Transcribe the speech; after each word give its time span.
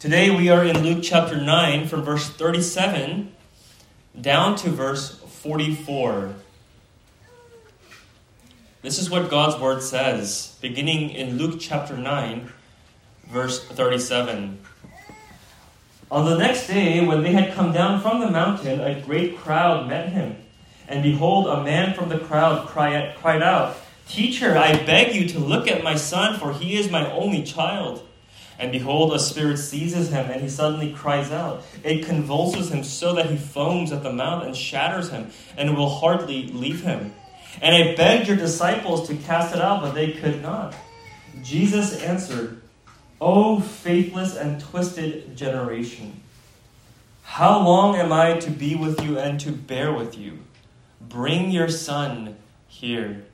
Today 0.00 0.34
we 0.34 0.48
are 0.48 0.64
in 0.64 0.82
Luke 0.82 1.00
chapter 1.02 1.36
9 1.36 1.86
from 1.86 2.04
verse 2.04 2.26
37 2.26 3.34
down 4.18 4.56
to 4.56 4.70
verse 4.70 5.16
44. 5.16 6.36
This 8.80 8.98
is 8.98 9.10
what 9.10 9.28
God's 9.28 9.60
word 9.60 9.82
says, 9.82 10.56
beginning 10.62 11.10
in 11.10 11.36
Luke 11.36 11.60
chapter 11.60 11.98
9, 11.98 12.50
verse 13.28 13.62
37. 13.62 14.58
On 16.10 16.24
the 16.24 16.38
next 16.38 16.66
day, 16.66 17.04
when 17.04 17.22
they 17.22 17.32
had 17.32 17.52
come 17.52 17.70
down 17.70 18.00
from 18.00 18.20
the 18.20 18.30
mountain, 18.30 18.80
a 18.80 19.02
great 19.02 19.36
crowd 19.36 19.86
met 19.86 20.08
him. 20.08 20.34
And 20.88 21.02
behold, 21.02 21.46
a 21.46 21.62
man 21.62 21.92
from 21.92 22.08
the 22.08 22.20
crowd 22.20 22.66
cried, 22.68 23.42
out, 23.42 23.76
Teacher, 24.08 24.56
I 24.56 24.82
beg 24.82 25.14
you 25.14 25.28
to 25.28 25.38
look 25.38 25.68
at 25.68 25.84
my 25.84 25.94
son, 25.94 26.40
for 26.40 26.54
he 26.54 26.78
is 26.78 26.90
my 26.90 27.12
only 27.12 27.42
child. 27.42 28.06
And 28.60 28.70
behold, 28.70 29.14
a 29.14 29.18
spirit 29.18 29.56
seizes 29.56 30.10
him, 30.10 30.30
and 30.30 30.42
he 30.42 30.48
suddenly 30.48 30.92
cries 30.92 31.32
out. 31.32 31.64
It 31.82 32.04
convulses 32.04 32.70
him 32.70 32.84
so 32.84 33.14
that 33.14 33.30
he 33.30 33.38
foams 33.38 33.90
at 33.90 34.02
the 34.02 34.12
mouth 34.12 34.44
and 34.44 34.54
shatters 34.54 35.08
him, 35.08 35.30
and 35.56 35.76
will 35.76 35.88
hardly 35.88 36.46
leave 36.48 36.82
him. 36.82 37.14
And 37.62 37.74
I 37.74 37.94
begged 37.96 38.28
your 38.28 38.36
disciples 38.36 39.08
to 39.08 39.16
cast 39.16 39.54
it 39.54 39.62
out, 39.62 39.80
but 39.80 39.94
they 39.94 40.12
could 40.12 40.42
not. 40.42 40.74
Jesus 41.42 42.02
answered, 42.02 42.60
O 43.20 43.60
faithless 43.60 44.36
and 44.36 44.60
twisted 44.60 45.36
generation, 45.36 46.20
how 47.22 47.60
long 47.60 47.96
am 47.96 48.12
I 48.12 48.38
to 48.40 48.50
be 48.50 48.74
with 48.74 49.02
you 49.02 49.18
and 49.18 49.40
to 49.40 49.52
bear 49.52 49.92
with 49.92 50.18
you? 50.18 50.38
Bring 51.00 51.50
your 51.50 51.68
son 51.68 52.36
here. 52.66 53.24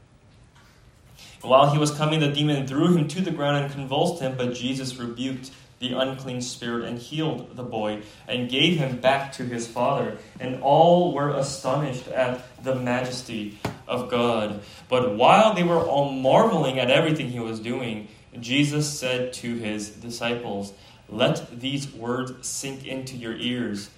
While 1.46 1.70
he 1.70 1.78
was 1.78 1.92
coming, 1.92 2.18
the 2.18 2.32
demon 2.32 2.66
threw 2.66 2.96
him 2.96 3.06
to 3.06 3.20
the 3.20 3.30
ground 3.30 3.64
and 3.64 3.72
convulsed 3.72 4.20
him, 4.20 4.36
but 4.36 4.54
Jesus 4.54 4.96
rebuked 4.96 5.52
the 5.78 5.92
unclean 5.92 6.40
spirit 6.40 6.84
and 6.84 6.98
healed 6.98 7.54
the 7.54 7.62
boy 7.62 8.02
and 8.26 8.50
gave 8.50 8.78
him 8.78 8.96
back 8.96 9.32
to 9.34 9.44
his 9.44 9.68
father. 9.68 10.18
And 10.40 10.60
all 10.60 11.12
were 11.12 11.30
astonished 11.30 12.08
at 12.08 12.42
the 12.64 12.74
majesty 12.74 13.58
of 13.86 14.10
God. 14.10 14.60
But 14.88 15.14
while 15.14 15.54
they 15.54 15.62
were 15.62 15.78
all 15.78 16.10
marveling 16.10 16.80
at 16.80 16.90
everything 16.90 17.28
he 17.28 17.38
was 17.38 17.60
doing, 17.60 18.08
Jesus 18.40 18.98
said 18.98 19.32
to 19.34 19.54
his 19.54 19.90
disciples, 19.90 20.72
Let 21.08 21.60
these 21.60 21.92
words 21.92 22.48
sink 22.48 22.84
into 22.84 23.16
your 23.16 23.36
ears. 23.36 23.88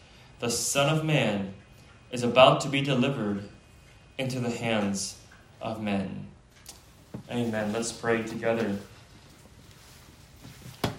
The 0.41 0.51
Son 0.51 0.95
of 0.95 1.03
Man 1.03 1.55
is 2.13 2.23
about 2.23 2.61
to 2.61 2.69
be 2.69 2.83
delivered 2.83 3.49
into 4.19 4.39
the 4.39 4.51
hands 4.51 5.17
of 5.63 5.83
men. 5.83 6.27
Amen. 7.31 7.73
Let's 7.73 7.93
pray 7.93 8.23
together. 8.23 8.77
O 10.85 10.91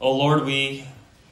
oh 0.00 0.16
Lord, 0.16 0.44
we 0.44 0.86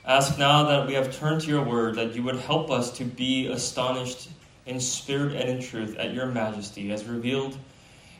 ask 0.07 0.39
now 0.39 0.65
that 0.65 0.87
we 0.87 0.95
have 0.95 1.15
turned 1.17 1.43
to 1.43 1.49
your 1.49 1.63
word, 1.63 1.97
that 1.97 2.15
you 2.15 2.23
would 2.23 2.37
help 2.37 2.71
us 2.71 2.91
to 2.99 3.05
be 3.05 3.49
astonished 3.49 4.31
in 4.67 4.81
spirit 4.81 5.35
and 5.37 5.49
in 5.49 5.63
truth 5.63 5.97
at 5.99 6.15
your 6.15 6.27
majesty, 6.27 6.91
as 6.91 7.05
revealed 7.05 7.59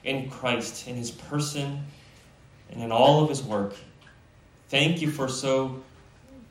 in 0.05 0.29
Christ, 0.29 0.87
in 0.87 0.97
his 0.97 1.11
person, 1.11 1.85
and 2.71 2.83
in 2.83 2.93
all 2.93 3.23
of 3.23 3.31
his 3.31 3.43
work. 3.43 3.75
Thank 4.69 5.01
you 5.01 5.11
for 5.11 5.29
so 5.29 5.83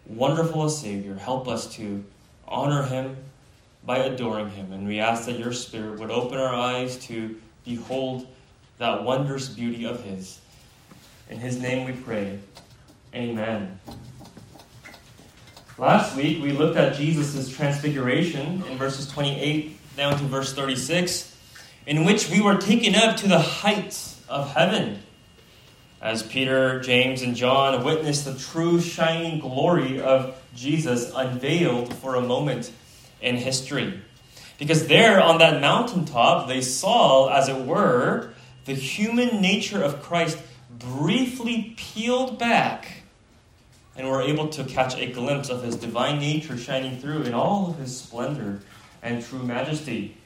wonderful 0.07 0.65
a 0.65 0.69
Savior. 0.69 1.15
Help 1.15 1.47
us 1.47 1.73
to 1.75 2.03
honor 2.47 2.83
him 2.83 3.17
by 3.85 3.97
adoring 3.97 4.49
him. 4.49 4.71
And 4.71 4.87
we 4.87 4.99
ask 4.99 5.25
that 5.25 5.37
your 5.37 5.53
Spirit 5.53 5.99
would 5.99 6.11
open 6.11 6.37
our 6.37 6.53
eyes 6.53 6.97
to 7.05 7.39
behold 7.63 8.27
that 8.77 9.03
wondrous 9.03 9.49
beauty 9.49 9.85
of 9.85 10.03
his. 10.03 10.39
In 11.29 11.39
his 11.39 11.59
name 11.59 11.85
we 11.85 11.93
pray. 11.93 12.39
Amen. 13.13 13.79
Last 15.77 16.15
week 16.15 16.41
we 16.43 16.51
looked 16.51 16.77
at 16.77 16.95
Jesus' 16.95 17.53
transfiguration 17.55 18.63
in 18.69 18.77
verses 18.77 19.07
28 19.07 19.77
down 19.95 20.17
to 20.17 20.23
verse 20.25 20.53
36, 20.53 21.35
in 21.85 22.05
which 22.05 22.29
we 22.29 22.41
were 22.41 22.57
taken 22.57 22.95
up 22.95 23.17
to 23.17 23.27
the 23.27 23.39
heights 23.39 24.21
of 24.29 24.53
heaven. 24.53 25.01
As 26.01 26.21
Peter, 26.21 26.81
James, 26.81 27.21
and 27.21 27.35
John 27.35 27.83
witnessed 27.83 28.25
the 28.25 28.35
true 28.37 28.81
shining 28.81 29.39
glory 29.39 30.01
of 30.01 30.39
Jesus 30.53 31.11
unveiled 31.15 31.93
for 31.93 32.15
a 32.15 32.21
moment 32.21 32.71
in 33.21 33.37
history. 33.37 34.01
Because 34.59 34.87
there 34.87 35.21
on 35.21 35.39
that 35.39 35.61
mountaintop, 35.61 36.47
they 36.47 36.61
saw, 36.61 37.29
as 37.29 37.47
it 37.47 37.65
were, 37.65 38.32
the 38.65 38.73
human 38.73 39.41
nature 39.41 39.83
of 39.83 40.01
Christ 40.01 40.37
briefly 40.79 41.73
peeled 41.77 42.39
back 42.39 43.03
and 43.95 44.09
were 44.09 44.21
able 44.21 44.47
to 44.49 44.63
catch 44.63 44.97
a 44.97 45.11
glimpse 45.11 45.49
of 45.49 45.63
his 45.63 45.75
divine 45.75 46.19
nature 46.19 46.57
shining 46.57 46.99
through 46.99 47.23
in 47.23 47.33
all 47.33 47.69
of 47.69 47.77
his 47.77 47.95
splendor 47.95 48.61
and 49.01 49.23
true 49.23 49.43
majesty. 49.43 50.17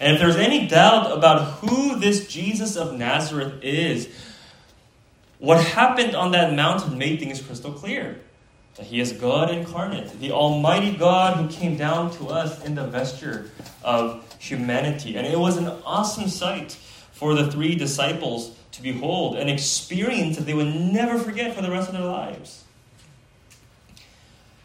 And 0.00 0.14
if 0.14 0.20
there's 0.20 0.36
any 0.36 0.66
doubt 0.66 1.16
about 1.16 1.52
who 1.54 1.98
this 1.98 2.26
Jesus 2.28 2.76
of 2.76 2.94
Nazareth 2.98 3.62
is, 3.62 4.08
what 5.38 5.62
happened 5.64 6.14
on 6.14 6.32
that 6.32 6.54
mountain 6.54 6.98
made 6.98 7.18
things 7.18 7.40
crystal 7.40 7.72
clear. 7.72 8.20
That 8.76 8.86
he 8.86 9.00
is 9.00 9.12
God 9.12 9.50
incarnate, 9.50 10.20
the 10.20 10.32
Almighty 10.32 10.94
God 10.94 11.38
who 11.38 11.48
came 11.48 11.78
down 11.78 12.10
to 12.16 12.28
us 12.28 12.62
in 12.62 12.74
the 12.74 12.86
vesture 12.86 13.50
of 13.82 14.22
humanity. 14.38 15.16
And 15.16 15.26
it 15.26 15.38
was 15.38 15.56
an 15.56 15.68
awesome 15.86 16.28
sight 16.28 16.76
for 17.16 17.34
the 17.34 17.50
three 17.50 17.74
disciples 17.74 18.54
to 18.72 18.82
behold, 18.82 19.36
an 19.36 19.48
experience 19.48 20.36
that 20.36 20.44
they 20.44 20.52
would 20.52 20.74
never 20.74 21.18
forget 21.18 21.54
for 21.54 21.62
the 21.62 21.70
rest 21.70 21.88
of 21.88 21.94
their 21.94 22.04
lives. 22.04 22.64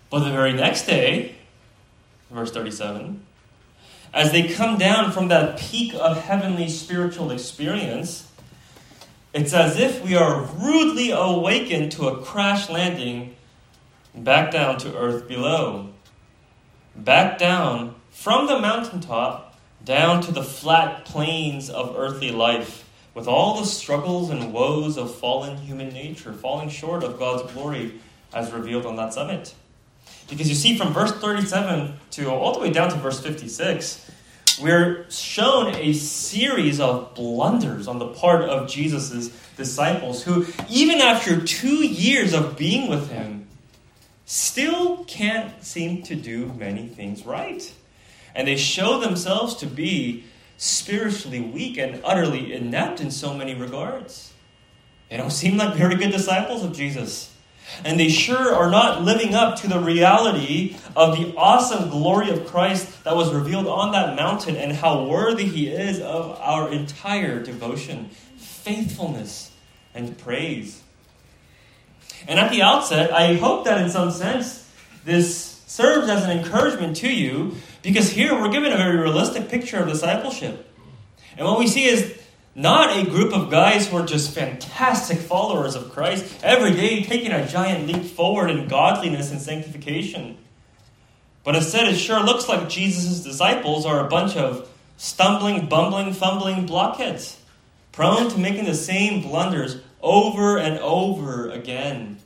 But 0.10 0.26
the 0.26 0.32
very 0.32 0.52
next 0.52 0.86
day, 0.86 1.36
verse 2.30 2.52
37, 2.52 3.26
as 4.14 4.34
they 4.34 4.50
come 4.50 4.78
down 4.78 5.14
from 5.14 5.30
that 5.30 5.60
peak 5.60 5.94
of 5.94 6.18
heavenly 6.24 6.68
spiritual 6.68 7.32
experience, 7.32 8.30
it's 9.34 9.54
as 9.54 9.80
if 9.80 10.04
we 10.04 10.18
are 10.18 10.44
rudely 10.44 11.12
awakened 11.12 11.94
to 11.94 12.10
a 12.10 12.22
crash 12.22 12.70
landing 12.70 13.34
back 14.14 14.52
down 14.52 14.78
to 14.80 14.98
earth 14.98 15.26
below. 15.26 15.92
Back 16.98 17.38
down 17.38 17.96
from 18.10 18.48
the 18.48 18.60
mountaintop 18.60 19.51
down 19.86 20.22
to 20.22 20.32
the 20.32 20.44
flat 20.44 21.06
plains 21.06 21.70
of 21.70 21.96
earthly 21.98 22.32
life 22.32 22.88
with 23.14 23.28
all 23.28 23.60
the 23.60 23.66
struggles 23.66 24.30
and 24.30 24.54
woes 24.54 24.98
of 24.98 25.14
fallen 25.14 25.58
human 25.58 25.90
nature, 25.90 26.32
falling 26.34 26.70
short 26.70 27.04
of 27.04 27.20
God's 27.20 27.52
glory 27.52 28.00
as 28.34 28.52
revealed 28.52 28.86
on 28.86 28.96
that 28.96 29.14
summit. 29.14 29.54
Because 30.30 30.48
you 30.48 30.56
see, 30.56 30.78
from 30.78 30.94
verse 30.94 31.12
37 31.12 31.94
to 32.12 32.30
all 32.30 32.54
the 32.54 32.60
way 32.60 32.72
down 32.72 32.90
to 32.90 32.96
verse 32.96 33.20
56, 33.20 34.10
we're 34.62 35.10
shown 35.10 35.76
a 35.76 35.94
series 35.94 36.80
of 36.80 37.14
blunders 37.16 37.88
on 37.88 38.00
the 38.00 38.08
part 38.08 38.44
of 38.44 38.70
Jesus' 38.70 39.30
disciples 39.58 40.24
who, 40.24 40.46
even 40.70 41.00
after 41.00 41.42
two 41.42 41.86
years 41.86 42.34
of 42.34 42.58
being 42.58 42.90
with 42.90 43.10
him, 43.10 43.48
still 44.26 45.04
can't 45.06 45.64
seem 45.64 46.04
to 46.04 46.16
do 46.16 46.54
many 46.58 46.88
things 46.88 47.26
right. 47.26 47.74
And 48.36 48.48
they 48.48 48.58
show 48.58 49.00
themselves 49.00 49.56
to 49.56 49.66
be 49.66 50.26
spiritually 50.58 51.42
weak 51.42 51.78
and 51.78 52.02
utterly 52.04 52.54
inept 52.54 53.02
in 53.02 53.12
so 53.12 53.34
many 53.34 53.56
regards. 53.56 54.32
They 55.10 55.18
don't 55.18 55.32
seem 55.32 55.58
like 55.58 55.76
very 55.76 55.96
good 55.96 56.12
disciples 56.12 56.64
of 56.64 56.74
Jesus. 56.74 57.34
And 57.84 58.00
they 58.00 58.10
sure 58.10 58.54
are 58.54 58.70
not 58.70 59.02
living 59.02 59.34
up 59.34 59.58
to 59.62 59.68
the 59.68 59.80
reality 59.80 60.78
of 60.96 61.18
the 61.18 61.34
awesome 61.36 61.90
glory 61.90 62.30
of 62.30 62.46
Christ 62.46 63.04
that 63.04 63.16
was 63.16 63.34
revealed 63.34 63.68
on 63.68 63.92
that 63.94 64.16
mountain 64.16 64.56
and 64.56 64.74
how 64.74 65.06
worthy 65.06 65.46
he 65.46 65.68
is 65.68 66.00
of 66.00 66.40
our 66.40 66.72
entire 66.72 67.42
devotion, 67.42 68.10
faithfulness, 68.38 69.52
and 69.94 70.18
praise. 70.18 70.82
And 72.28 72.40
at 72.40 72.52
the 72.52 72.62
outset, 72.62 73.12
I 73.12 73.36
hope 73.36 73.66
that 73.66 73.82
in 73.82 73.90
some 73.90 74.12
sense 74.12 74.70
this 75.06 75.62
serves 75.66 76.10
as 76.10 76.24
an 76.24 76.32
encouragement 76.32 76.98
to 76.98 77.12
you 77.12 77.56
because 77.82 78.12
here 78.12 78.34
we're 78.34 78.52
given 78.52 78.72
a 78.72 78.78
very 78.78 78.98
realistic 78.98 79.50
picture 79.50 79.80
of 79.80 79.88
discipleship. 79.88 80.68
And 81.38 81.48
what 81.48 81.60
we 81.60 81.68
see 81.68 81.86
is 81.86 82.20
not 82.54 82.98
a 82.98 83.10
group 83.10 83.34
of 83.34 83.50
guys 83.50 83.88
who 83.88 83.98
are 83.98 84.06
just 84.06 84.32
fantastic 84.32 85.18
followers 85.18 85.76
of 85.76 85.92
Christ, 85.92 86.42
every 86.44 86.72
day 86.72 87.04
taking 87.04 87.32
a 87.32 87.48
giant 87.48 87.88
leap 87.88 88.04
forward 88.04 88.50
in 88.50 88.68
godliness 88.68 89.32
and 89.32 89.42
sanctification. 89.42 90.38
But 91.44 91.56
instead, 91.56 91.88
it 91.88 91.98
sure 91.98 92.22
looks 92.24 92.48
like 92.48 92.70
Jesus' 92.70 93.24
disciples 93.24 93.86
are 93.86 94.06
a 94.06 94.10
bunch 94.10 94.36
of 94.36 94.70
stumbling, 94.98 95.68
bumbling, 95.68 96.14
fumbling 96.14 96.66
blockheads, 96.66 97.40
prone 97.92 98.30
to 98.30 98.38
making 98.38 98.66
the 98.66 98.76
same 98.76 99.22
blunders 99.22 99.78
over 100.02 100.58
and 100.58 100.78
over 100.80 101.50
again. 101.50 102.18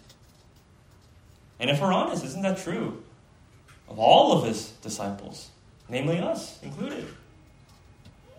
And 1.60 1.70
if 1.70 1.80
we're 1.80 1.94
honest, 1.94 2.26
isn't 2.26 2.42
that 2.42 2.58
true 2.58 3.05
of 3.90 4.00
all 4.00 4.34
of 4.34 4.46
his 4.46 4.70
disciples, 4.82 5.50
namely 5.90 6.20
us 6.20 6.62
included? 6.64 7.06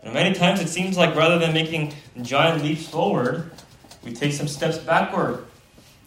And 0.02 0.14
many 0.14 0.34
times 0.34 0.60
it 0.60 0.68
seems 0.68 0.96
like 0.96 1.16
rather 1.16 1.38
than 1.38 1.52
making 1.52 1.92
giant 2.22 2.62
leaps 2.62 2.88
forward, 2.88 3.50
we 4.04 4.12
take 4.12 4.32
some 4.32 4.48
steps 4.48 4.78
backward. 4.78 5.44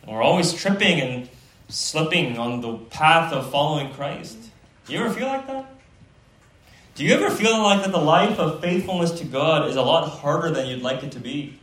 And 0.01 0.11
we're 0.11 0.23
always 0.23 0.53
tripping 0.53 1.01
and 1.01 1.29
slipping 1.69 2.37
on 2.37 2.61
the 2.61 2.73
path 2.73 3.31
of 3.31 3.49
following 3.51 3.93
Christ? 3.93 4.37
Do 4.87 4.93
you 4.93 4.99
ever 4.99 5.13
feel 5.13 5.27
like 5.27 5.47
that? 5.47 5.65
Do 6.95 7.05
you 7.05 7.13
ever 7.13 7.29
feel 7.29 7.61
like 7.61 7.83
that 7.83 7.91
the 7.91 7.99
life 7.99 8.39
of 8.39 8.59
faithfulness 8.59 9.11
to 9.19 9.25
God 9.25 9.69
is 9.69 9.75
a 9.75 9.81
lot 9.81 10.09
harder 10.09 10.51
than 10.51 10.67
you'd 10.67 10.81
like 10.81 11.03
it 11.03 11.13
to 11.13 11.19
be? 11.19 11.57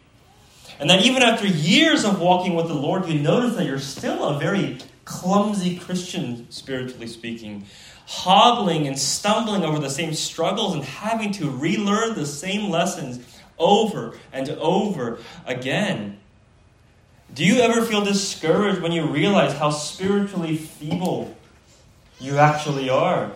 And 0.79 0.89
that 0.89 1.05
even 1.05 1.23
after 1.23 1.47
years 1.47 2.05
of 2.05 2.21
walking 2.21 2.55
with 2.55 2.69
the 2.69 2.75
Lord, 2.75 3.07
you 3.09 3.19
notice 3.19 3.57
that 3.57 3.67
you're 3.67 3.79
still 3.79 4.25
a 4.25 4.39
very 4.39 4.79
clumsy 5.07 5.79
Christian, 5.79 6.51
spiritually 6.51 7.07
speaking, 7.07 7.65
hobbling 8.07 8.87
and 8.87 8.99
stumbling 8.99 9.65
over 9.65 9.79
the 9.79 9.89
same 9.89 10.13
struggles 10.13 10.75
and 10.75 10.85
having 10.85 11.33
to 11.33 11.49
relearn 11.49 12.15
the 12.15 12.27
same 12.27 12.71
lessons 12.71 13.25
over 13.59 14.19
and 14.33 14.51
over 14.51 15.19
again. 15.47 16.19
Do 17.33 17.45
you 17.45 17.61
ever 17.61 17.83
feel 17.83 18.05
discouraged 18.05 18.83
when 18.83 18.93
you 18.93 19.07
realize 19.07 19.55
how 19.55 19.71
spiritually 19.71 20.57
feeble 20.57 21.35
you 22.21 22.39
actually 22.39 22.91
are? 22.91 23.33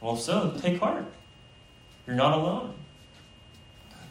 Well, 0.00 0.16
so 0.16 0.56
take 0.60 0.80
heart. 0.80 1.04
You're 2.06 2.16
not 2.16 2.36
alone. 2.36 2.74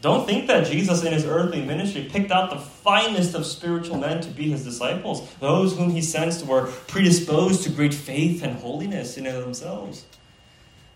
Don't 0.02 0.26
think 0.26 0.48
that 0.48 0.68
Jesus 0.68 1.04
in 1.04 1.12
his 1.12 1.26
earthly 1.26 1.62
ministry 1.62 2.08
picked 2.10 2.32
out 2.32 2.50
the 2.50 2.60
finest 2.60 3.36
of 3.36 3.46
spiritual 3.46 3.98
men 3.98 4.22
to 4.22 4.30
be 4.30 4.50
his 4.50 4.64
disciples, 4.64 5.30
those 5.42 5.78
whom 5.78 5.90
he 5.90 6.02
sensed 6.02 6.46
were 6.46 6.68
predisposed 6.88 7.64
to 7.64 7.70
great 7.70 7.94
faith 7.94 8.42
and 8.42 8.58
holiness 8.58 9.18
in 9.18 9.26
themselves. 9.26 10.06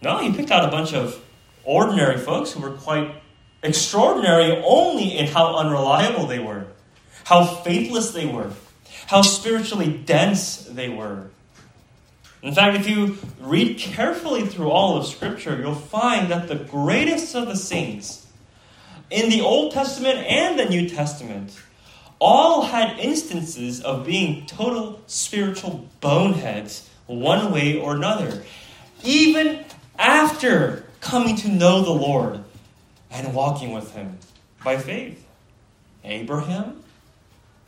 No, 0.01 0.19
he 0.19 0.31
picked 0.31 0.51
out 0.51 0.65
a 0.65 0.71
bunch 0.71 0.93
of 0.93 1.21
ordinary 1.65 2.17
folks 2.17 2.51
who 2.51 2.61
were 2.61 2.71
quite 2.71 3.13
extraordinary 3.61 4.61
only 4.65 5.17
in 5.17 5.27
how 5.27 5.55
unreliable 5.55 6.25
they 6.25 6.39
were, 6.39 6.67
how 7.25 7.45
faithless 7.45 8.11
they 8.11 8.25
were, 8.25 8.51
how 9.07 9.21
spiritually 9.21 10.01
dense 10.05 10.63
they 10.65 10.87
were. 10.87 11.27
In 12.41 12.53
fact, 12.53 12.77
if 12.77 12.89
you 12.89 13.17
read 13.39 13.77
carefully 13.77 14.45
through 14.45 14.69
all 14.69 14.97
of 14.97 15.05
Scripture, 15.05 15.57
you'll 15.59 15.75
find 15.75 16.29
that 16.29 16.47
the 16.47 16.55
greatest 16.55 17.35
of 17.35 17.47
the 17.47 17.55
saints 17.55 18.22
in 19.09 19.29
the 19.29 19.41
Old 19.41 19.73
Testament 19.73 20.19
and 20.19 20.57
the 20.57 20.65
New 20.65 20.89
Testament 20.89 21.57
all 22.19 22.63
had 22.63 22.99
instances 22.99 23.81
of 23.81 24.05
being 24.05 24.45
total 24.45 25.01
spiritual 25.07 25.87
boneheads 25.99 26.89
one 27.05 27.51
way 27.51 27.77
or 27.77 27.95
another, 27.95 28.43
even 29.03 29.65
after 29.99 30.85
coming 31.01 31.35
to 31.35 31.49
know 31.49 31.83
the 31.83 31.91
Lord 31.91 32.43
and 33.11 33.33
walking 33.33 33.73
with 33.73 33.93
Him 33.93 34.17
by 34.63 34.77
faith. 34.77 35.25
Abraham, 36.03 36.81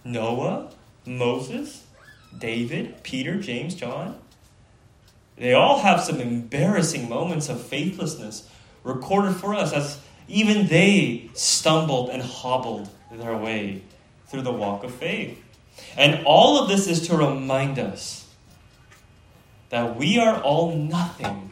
Noah, 0.04 0.72
Moses, 1.06 1.86
David, 2.38 3.04
Peter, 3.04 3.40
James, 3.40 3.76
John. 3.76 4.20
They 5.38 5.54
all 5.54 5.80
have 5.80 6.02
some 6.02 6.20
embarrassing 6.20 7.10
moments 7.10 7.50
of 7.50 7.62
faithlessness 7.62 8.50
recorded 8.84 9.36
for 9.36 9.54
us 9.54 9.74
as 9.74 10.00
even 10.28 10.68
they 10.68 11.30
stumbled 11.34 12.10
and 12.10 12.22
hobbled 12.22 12.90
their 13.12 13.38
way 13.38 13.82
through 14.28 14.42
the 14.42 14.52
walk 14.52 14.84
of 14.84 14.94
faith. 14.94 15.42
And 15.98 16.26
all 16.26 16.62
of 16.62 16.70
this 16.70 16.88
is 16.88 17.08
to 17.08 17.18
remind 17.18 17.80
us 17.80 18.28
that 19.70 19.96
we 19.96 20.18
are 20.18 20.42
all 20.42 20.76
nothing 20.76 21.52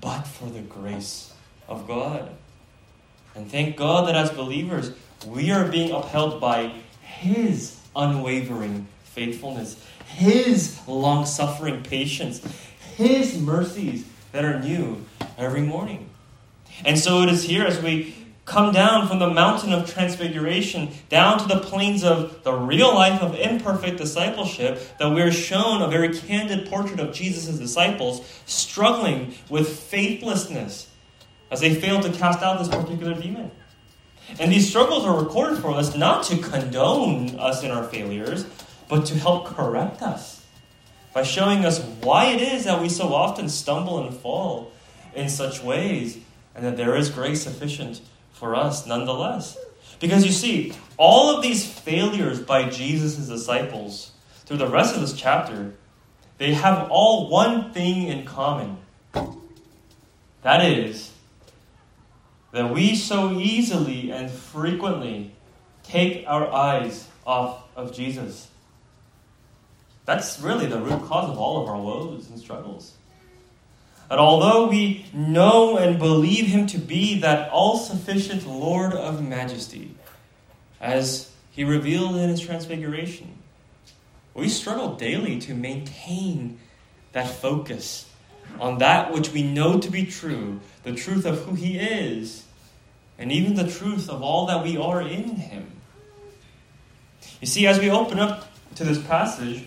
but 0.00 0.22
for 0.22 0.46
the 0.46 0.60
grace 0.60 1.32
of 1.68 1.86
God. 1.86 2.30
And 3.34 3.50
thank 3.50 3.76
God 3.76 4.08
that 4.08 4.16
as 4.16 4.30
believers, 4.30 4.92
we 5.26 5.50
are 5.50 5.68
being 5.68 5.92
upheld 5.92 6.40
by 6.40 6.72
His 7.02 7.78
unwavering 7.94 8.88
faithfulness, 9.04 9.82
His 10.06 10.80
long 10.88 11.26
suffering 11.26 11.82
patience, 11.82 12.42
His 12.96 13.38
mercies 13.38 14.06
that 14.32 14.44
are 14.44 14.60
new 14.60 15.04
every 15.38 15.62
morning. 15.62 16.09
And 16.84 16.98
so 16.98 17.22
it 17.22 17.28
is 17.28 17.42
here 17.42 17.64
as 17.64 17.80
we 17.82 18.14
come 18.44 18.72
down 18.72 19.06
from 19.06 19.20
the 19.20 19.30
mountain 19.30 19.72
of 19.72 19.88
transfiguration 19.88 20.88
down 21.08 21.38
to 21.38 21.46
the 21.46 21.60
plains 21.60 22.02
of 22.02 22.42
the 22.42 22.52
real 22.52 22.92
life 22.92 23.22
of 23.22 23.34
imperfect 23.36 23.96
discipleship 23.96 24.80
that 24.98 25.08
we're 25.10 25.30
shown 25.30 25.82
a 25.82 25.88
very 25.88 26.12
candid 26.12 26.68
portrait 26.68 26.98
of 26.98 27.14
Jesus' 27.14 27.58
disciples 27.58 28.26
struggling 28.46 29.34
with 29.48 29.78
faithlessness 29.78 30.88
as 31.50 31.60
they 31.60 31.74
failed 31.74 32.02
to 32.02 32.12
cast 32.12 32.42
out 32.42 32.58
this 32.58 32.68
particular 32.68 33.14
demon. 33.14 33.50
And 34.38 34.50
these 34.50 34.68
struggles 34.68 35.04
are 35.04 35.22
recorded 35.22 35.60
for 35.60 35.72
us 35.72 35.96
not 35.96 36.24
to 36.24 36.38
condone 36.38 37.38
us 37.38 37.62
in 37.62 37.70
our 37.70 37.84
failures, 37.84 38.46
but 38.88 39.06
to 39.06 39.18
help 39.18 39.46
correct 39.46 40.02
us 40.02 40.44
by 41.12 41.22
showing 41.22 41.64
us 41.64 41.80
why 42.02 42.26
it 42.26 42.40
is 42.40 42.64
that 42.64 42.80
we 42.80 42.88
so 42.88 43.12
often 43.12 43.48
stumble 43.48 44.04
and 44.04 44.14
fall 44.16 44.72
in 45.14 45.28
such 45.28 45.62
ways, 45.62 46.18
and 46.60 46.68
that 46.68 46.76
there 46.76 46.94
is 46.94 47.08
grace 47.08 47.42
sufficient 47.42 48.02
for 48.32 48.54
us 48.54 48.86
nonetheless. 48.86 49.56
Because 49.98 50.26
you 50.26 50.30
see, 50.30 50.74
all 50.98 51.34
of 51.34 51.42
these 51.42 51.66
failures 51.66 52.38
by 52.38 52.68
Jesus' 52.68 53.28
disciples 53.28 54.12
through 54.44 54.58
the 54.58 54.68
rest 54.68 54.94
of 54.94 55.00
this 55.00 55.14
chapter, 55.14 55.72
they 56.36 56.52
have 56.52 56.90
all 56.90 57.30
one 57.30 57.72
thing 57.72 58.08
in 58.08 58.26
common. 58.26 58.76
That 60.42 60.66
is, 60.66 61.10
that 62.52 62.70
we 62.70 62.94
so 62.94 63.32
easily 63.32 64.10
and 64.10 64.30
frequently 64.30 65.32
take 65.82 66.24
our 66.26 66.52
eyes 66.52 67.08
off 67.26 67.64
of 67.74 67.94
Jesus. 67.94 68.48
That's 70.04 70.38
really 70.40 70.66
the 70.66 70.78
root 70.78 71.04
cause 71.04 71.30
of 71.30 71.38
all 71.38 71.62
of 71.62 71.70
our 71.70 71.80
woes 71.80 72.28
and 72.28 72.38
struggles. 72.38 72.96
That 74.10 74.18
although 74.18 74.66
we 74.66 75.06
know 75.14 75.78
and 75.78 76.00
believe 76.00 76.46
him 76.46 76.66
to 76.66 76.78
be 76.78 77.20
that 77.20 77.48
all 77.52 77.78
sufficient 77.78 78.44
Lord 78.44 78.92
of 78.92 79.26
majesty, 79.26 79.94
as 80.80 81.30
he 81.52 81.62
revealed 81.62 82.16
in 82.16 82.28
his 82.28 82.40
transfiguration, 82.40 83.38
we 84.34 84.48
struggle 84.48 84.96
daily 84.96 85.38
to 85.42 85.54
maintain 85.54 86.58
that 87.12 87.28
focus 87.28 88.10
on 88.58 88.78
that 88.78 89.12
which 89.12 89.32
we 89.32 89.44
know 89.44 89.78
to 89.78 89.90
be 89.90 90.04
true, 90.06 90.58
the 90.82 90.92
truth 90.92 91.24
of 91.24 91.44
who 91.44 91.54
He 91.54 91.78
is, 91.78 92.44
and 93.16 93.30
even 93.30 93.54
the 93.54 93.70
truth 93.70 94.08
of 94.08 94.22
all 94.22 94.46
that 94.46 94.64
we 94.64 94.76
are 94.76 95.00
in 95.00 95.36
Him. 95.36 95.70
You 97.40 97.46
see, 97.46 97.68
as 97.68 97.78
we 97.78 97.90
open 97.90 98.18
up 98.18 98.50
to 98.74 98.82
this 98.82 99.00
passage, 99.06 99.66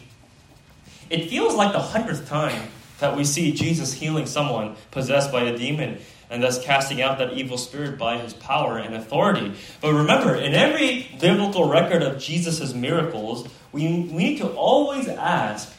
it 1.09 1.29
feels 1.29 1.55
like 1.55 1.71
the 1.71 1.79
hundredth 1.79 2.27
time 2.27 2.69
that 3.03 3.17
we 3.17 3.25
see 3.25 3.51
Jesus 3.51 3.91
healing 3.91 4.25
someone 4.25 4.77
possessed 4.89 5.29
by 5.29 5.41
a 5.41 5.57
demon 5.57 5.97
and 6.29 6.41
thus 6.41 6.63
casting 6.63 7.01
out 7.01 7.17
that 7.17 7.33
evil 7.33 7.57
spirit 7.57 7.99
by 7.99 8.17
his 8.17 8.33
power 8.33 8.77
and 8.77 8.95
authority. 8.95 9.51
But 9.81 9.93
remember, 9.93 10.35
in 10.35 10.53
every 10.53 11.09
biblical 11.19 11.67
record 11.67 12.01
of 12.01 12.17
Jesus' 12.17 12.73
miracles, 12.73 13.45
we, 13.73 13.87
we 13.87 14.17
need 14.17 14.37
to 14.37 14.47
always 14.53 15.09
ask 15.09 15.75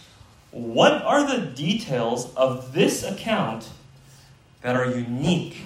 what 0.51 1.01
are 1.03 1.27
the 1.27 1.47
details 1.47 2.33
of 2.35 2.75
this 2.75 3.03
account 3.03 3.71
that 4.61 4.77
are 4.77 4.87
unique, 4.87 5.57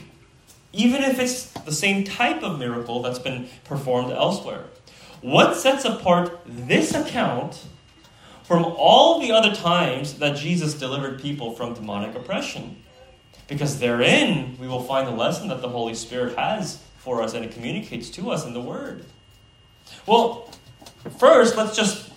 even 0.73 1.03
if 1.03 1.19
it's 1.19 1.47
the 1.51 1.73
same 1.73 2.05
type 2.05 2.45
of 2.45 2.61
miracle 2.61 3.03
that's 3.03 3.19
been 3.19 3.49
performed 3.65 4.13
elsewhere? 4.13 4.63
What 5.23 5.57
sets 5.57 5.85
apart 5.85 6.39
this 6.47 6.95
account 6.95 7.67
from 8.49 8.65
all 8.65 9.21
the 9.21 9.31
other 9.31 9.55
times 9.55 10.15
that 10.15 10.35
Jesus 10.35 10.73
delivered 10.73 11.21
people 11.21 11.53
from 11.53 11.75
demonic 11.75 12.17
oppression? 12.17 12.83
Because 13.47 13.79
therein 13.79 14.57
we 14.59 14.67
will 14.67 14.83
find 14.83 15.07
the 15.07 15.13
lesson 15.13 15.49
that 15.49 15.61
the 15.61 15.69
Holy 15.69 15.93
Spirit 15.93 16.35
has 16.39 16.83
for 16.97 17.23
us 17.23 17.35
and 17.35 17.45
it 17.45 17.53
communicates 17.53 18.09
to 18.09 18.31
us 18.31 18.47
in 18.47 18.55
the 18.55 18.61
Word. 18.61 19.05
Well, 20.07 20.51
first, 21.19 21.59
let's 21.59 21.77
just 21.77 22.11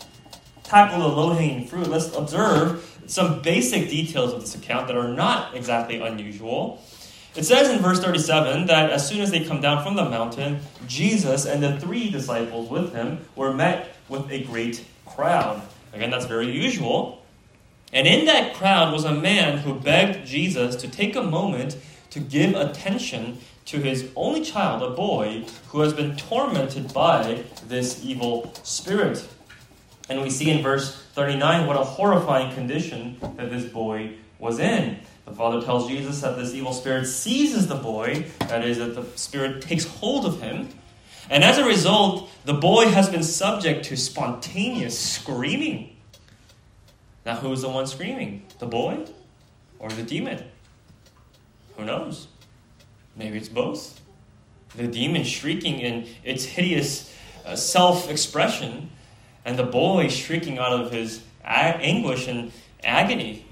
tackle 0.63 0.99
the 0.99 1.07
low 1.09 1.33
hanging 1.33 1.67
fruit, 1.67 1.87
let's 1.87 2.15
observe 2.15 2.99
some 3.07 3.41
basic 3.41 3.89
details 3.89 4.31
of 4.31 4.39
this 4.39 4.55
account 4.55 4.87
that 4.87 4.95
are 4.95 5.09
not 5.09 5.53
exactly 5.53 5.99
unusual. 5.99 6.81
It 7.35 7.43
says 7.43 7.69
in 7.69 7.79
verse 7.79 7.99
37 7.99 8.67
that 8.67 8.89
as 8.89 9.05
soon 9.05 9.19
as 9.19 9.31
they 9.31 9.43
come 9.43 9.59
down 9.59 9.83
from 9.83 9.97
the 9.97 10.09
mountain, 10.09 10.61
Jesus 10.87 11.45
and 11.45 11.61
the 11.61 11.77
three 11.77 12.09
disciples 12.09 12.69
with 12.69 12.93
him 12.93 13.25
were 13.35 13.53
met 13.53 13.97
with 14.07 14.31
a 14.31 14.45
great 14.45 14.85
crowd. 15.05 15.61
Again, 15.93 16.11
that's 16.11 16.25
very 16.25 16.49
usual. 16.49 17.23
And 17.93 18.07
in 18.07 18.25
that 18.25 18.55
crowd 18.55 18.93
was 18.93 19.03
a 19.03 19.13
man 19.13 19.59
who 19.59 19.73
begged 19.73 20.25
Jesus 20.25 20.75
to 20.77 20.87
take 20.87 21.15
a 21.15 21.23
moment 21.23 21.77
to 22.11 22.19
give 22.19 22.55
attention 22.55 23.39
to 23.65 23.77
his 23.79 24.09
only 24.15 24.43
child, 24.43 24.83
a 24.83 24.95
boy, 24.95 25.45
who 25.69 25.81
has 25.81 25.93
been 25.93 26.15
tormented 26.15 26.93
by 26.93 27.43
this 27.67 28.03
evil 28.03 28.53
spirit. 28.63 29.27
And 30.09 30.21
we 30.21 30.29
see 30.29 30.49
in 30.49 30.61
verse 30.61 30.95
39 31.13 31.67
what 31.67 31.77
a 31.77 31.83
horrifying 31.83 32.53
condition 32.53 33.17
that 33.37 33.49
this 33.49 33.65
boy 33.65 34.15
was 34.39 34.59
in. 34.59 34.99
The 35.25 35.31
father 35.33 35.61
tells 35.63 35.87
Jesus 35.87 36.21
that 36.21 36.37
this 36.37 36.53
evil 36.53 36.73
spirit 36.73 37.05
seizes 37.05 37.67
the 37.67 37.75
boy, 37.75 38.25
that 38.39 38.65
is, 38.65 38.79
that 38.79 38.95
the 38.95 39.05
spirit 39.17 39.61
takes 39.61 39.85
hold 39.85 40.25
of 40.25 40.41
him. 40.41 40.69
And 41.31 41.45
as 41.45 41.57
a 41.57 41.63
result, 41.63 42.29
the 42.43 42.53
boy 42.53 42.89
has 42.89 43.09
been 43.09 43.23
subject 43.23 43.85
to 43.85 43.95
spontaneous 43.95 44.99
screaming. 44.99 45.95
Now, 47.25 47.37
who 47.37 47.53
is 47.53 47.61
the 47.61 47.69
one 47.69 47.87
screaming? 47.87 48.45
The 48.59 48.65
boy 48.65 49.05
or 49.79 49.89
the 49.89 50.03
demon? 50.03 50.43
Who 51.77 51.85
knows? 51.85 52.27
Maybe 53.15 53.37
it's 53.37 53.47
both. 53.47 54.01
The 54.75 54.87
demon 54.87 55.23
shrieking 55.23 55.79
in 55.79 56.07
its 56.25 56.43
hideous 56.43 57.15
uh, 57.45 57.55
self 57.55 58.09
expression, 58.09 58.89
and 59.45 59.57
the 59.57 59.63
boy 59.63 60.09
shrieking 60.09 60.59
out 60.59 60.73
of 60.73 60.91
his 60.91 61.23
anguish 61.45 62.27
and 62.27 62.51
agony. 62.83 63.45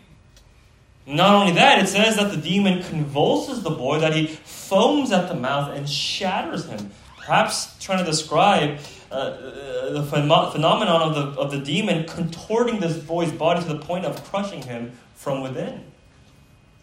Not 1.05 1.33
only 1.33 1.53
that, 1.53 1.81
it 1.81 1.88
says 1.88 2.17
that 2.17 2.29
the 2.31 2.38
demon 2.38 2.83
convulses 2.83 3.63
the 3.63 3.69
boy, 3.69 4.00
that 4.00 4.13
he 4.13 4.27
foams 4.27 5.13
at 5.13 5.29
the 5.29 5.33
mouth 5.33 5.75
and 5.75 5.89
shatters 5.89 6.65
him. 6.65 6.91
Perhaps 7.19 7.77
trying 7.79 7.99
to 7.99 8.05
describe 8.05 8.79
uh, 9.11 9.15
uh 9.15 9.91
the 9.91 10.01
ph- 10.01 10.51
phenomenon 10.51 11.01
of 11.01 11.15
the, 11.15 11.41
of 11.41 11.51
the 11.51 11.59
demon 11.59 12.05
contorting 12.05 12.79
this 12.79 12.97
boy's 12.97 13.31
body 13.31 13.61
to 13.61 13.67
the 13.67 13.79
point 13.79 14.05
of 14.05 14.23
crushing 14.25 14.61
him 14.63 14.91
from 15.15 15.41
within. 15.41 15.83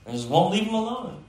And 0.06 0.14
just 0.14 0.28
won't 0.28 0.52
leave 0.52 0.64
him 0.64 0.74
alone. 0.74 1.24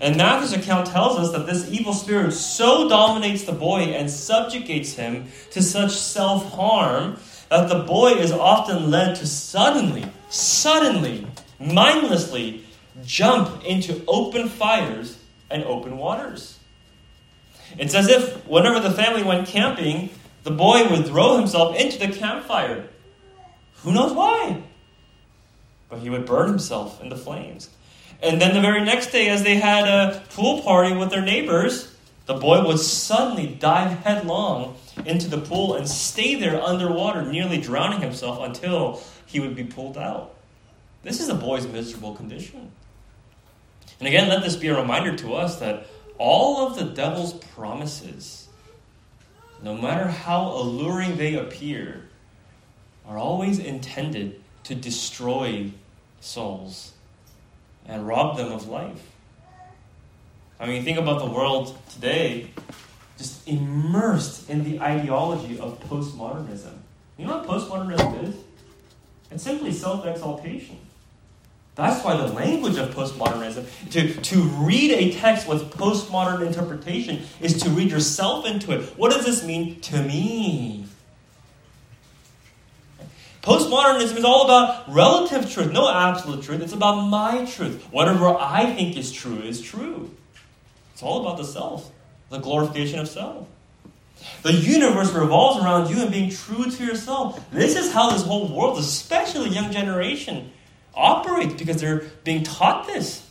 And 0.00 0.16
Matthew's 0.16 0.52
account 0.52 0.86
tells 0.86 1.18
us 1.18 1.32
that 1.32 1.46
this 1.46 1.70
evil 1.70 1.92
spirit 1.92 2.32
so 2.32 2.88
dominates 2.88 3.44
the 3.44 3.52
boy 3.52 3.80
and 3.80 4.10
subjugates 4.10 4.94
him 4.94 5.26
to 5.50 5.62
such 5.62 5.92
self 5.92 6.52
harm 6.52 7.18
that 7.48 7.68
the 7.68 7.80
boy 7.80 8.12
is 8.12 8.30
often 8.30 8.90
led 8.90 9.16
to 9.16 9.26
suddenly, 9.26 10.04
suddenly, 10.28 11.26
mindlessly 11.58 12.64
jump 13.04 13.64
into 13.64 14.04
open 14.06 14.48
fires 14.48 15.18
and 15.50 15.64
open 15.64 15.98
waters. 15.98 16.59
It's 17.78 17.94
as 17.94 18.08
if 18.08 18.46
whenever 18.46 18.80
the 18.80 18.90
family 18.90 19.22
went 19.22 19.48
camping, 19.48 20.10
the 20.42 20.50
boy 20.50 20.88
would 20.88 21.06
throw 21.06 21.36
himself 21.36 21.76
into 21.76 21.98
the 21.98 22.12
campfire. 22.12 22.88
Who 23.82 23.92
knows 23.92 24.12
why? 24.12 24.62
But 25.88 26.00
he 26.00 26.10
would 26.10 26.26
burn 26.26 26.48
himself 26.48 27.00
in 27.02 27.08
the 27.08 27.16
flames. 27.16 27.70
And 28.22 28.40
then 28.40 28.54
the 28.54 28.60
very 28.60 28.84
next 28.84 29.12
day, 29.12 29.28
as 29.28 29.42
they 29.42 29.56
had 29.56 29.88
a 29.88 30.22
pool 30.30 30.62
party 30.62 30.94
with 30.94 31.10
their 31.10 31.22
neighbors, 31.22 31.94
the 32.26 32.34
boy 32.34 32.64
would 32.66 32.78
suddenly 32.78 33.46
dive 33.46 33.98
headlong 34.00 34.76
into 35.04 35.28
the 35.28 35.40
pool 35.40 35.74
and 35.74 35.88
stay 35.88 36.34
there 36.34 36.62
underwater, 36.62 37.22
nearly 37.22 37.60
drowning 37.60 38.00
himself 38.00 38.38
until 38.42 39.02
he 39.26 39.40
would 39.40 39.56
be 39.56 39.64
pulled 39.64 39.96
out. 39.96 40.34
This 41.02 41.20
is 41.20 41.28
a 41.28 41.34
boy's 41.34 41.66
miserable 41.66 42.14
condition. 42.14 42.70
And 43.98 44.06
again, 44.06 44.28
let 44.28 44.42
this 44.42 44.56
be 44.56 44.68
a 44.68 44.76
reminder 44.76 45.16
to 45.16 45.34
us 45.34 45.58
that 45.60 45.86
all 46.20 46.66
of 46.66 46.76
the 46.76 46.84
devil's 46.84 47.32
promises, 47.32 48.46
no 49.62 49.74
matter 49.74 50.06
how 50.06 50.48
alluring 50.48 51.16
they 51.16 51.34
appear, 51.34 52.02
are 53.08 53.16
always 53.16 53.58
intended 53.58 54.38
to 54.64 54.74
destroy 54.74 55.72
souls 56.20 56.92
and 57.86 58.06
rob 58.06 58.36
them 58.36 58.52
of 58.52 58.68
life. 58.68 59.02
I 60.60 60.66
mean, 60.66 60.84
think 60.84 60.98
about 60.98 61.24
the 61.24 61.30
world 61.30 61.76
today, 61.88 62.50
just 63.16 63.48
immersed 63.48 64.50
in 64.50 64.62
the 64.62 64.78
ideology 64.78 65.58
of 65.58 65.80
postmodernism. 65.88 66.74
You 67.16 67.26
know 67.26 67.38
what 67.38 67.46
postmodernism 67.46 68.28
is? 68.28 68.34
It's 69.30 69.42
simply 69.42 69.72
self 69.72 70.04
exaltation. 70.04 70.76
That's 71.80 72.04
why 72.04 72.14
the 72.14 72.26
language 72.26 72.76
of 72.76 72.94
postmodernism, 72.94 73.64
to, 73.92 74.14
to 74.14 74.42
read 74.42 74.90
a 74.90 75.12
text 75.18 75.48
with 75.48 75.70
postmodern 75.70 76.46
interpretation, 76.46 77.22
is 77.40 77.62
to 77.62 77.70
read 77.70 77.90
yourself 77.90 78.44
into 78.44 78.72
it. 78.72 78.82
What 78.98 79.12
does 79.12 79.24
this 79.24 79.42
mean 79.42 79.80
to 79.80 80.02
me? 80.02 80.84
Postmodernism 83.42 84.18
is 84.18 84.24
all 84.24 84.44
about 84.44 84.92
relative 84.92 85.50
truth, 85.50 85.72
no 85.72 85.90
absolute 85.90 86.42
truth. 86.42 86.60
It's 86.60 86.74
about 86.74 87.06
my 87.06 87.46
truth. 87.46 87.82
Whatever 87.90 88.28
I 88.28 88.74
think 88.74 88.98
is 88.98 89.10
true 89.10 89.38
is 89.38 89.62
true. 89.62 90.10
It's 90.92 91.02
all 91.02 91.22
about 91.22 91.38
the 91.38 91.44
self, 91.44 91.90
the 92.28 92.38
glorification 92.38 92.98
of 92.98 93.08
self. 93.08 93.48
The 94.42 94.52
universe 94.52 95.12
revolves 95.12 95.64
around 95.64 95.88
you 95.88 96.02
and 96.02 96.12
being 96.12 96.28
true 96.28 96.70
to 96.70 96.84
yourself. 96.84 97.42
This 97.50 97.74
is 97.74 97.90
how 97.90 98.10
this 98.10 98.22
whole 98.22 98.54
world, 98.54 98.78
especially 98.78 99.48
young 99.48 99.72
generation, 99.72 100.52
operates 100.94 101.54
because 101.54 101.80
they're 101.80 102.04
being 102.24 102.42
taught 102.42 102.86
this. 102.86 103.26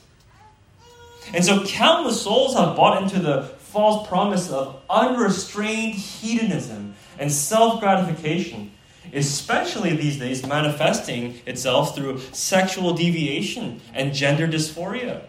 And 1.34 1.46
so 1.46 1.64
countless 1.66 2.22
souls 2.22 2.56
have 2.56 2.76
bought 2.76 3.04
into 3.04 3.20
the 3.20 3.44
false 3.44 4.08
promise 4.08 4.50
of 4.50 4.82
unrestrained 4.90 5.96
hedonism 5.96 6.96
and 7.20 7.32
self 7.32 7.80
gratification 7.80 8.72
especially 9.14 9.96
these 9.96 10.20
days 10.20 10.46
manifesting 10.46 11.40
itself 11.46 11.96
through 11.96 12.20
sexual 12.32 12.94
deviation 12.94 13.82
and 13.94 14.14
gender 14.14 14.48
dysphoria. 14.48 15.24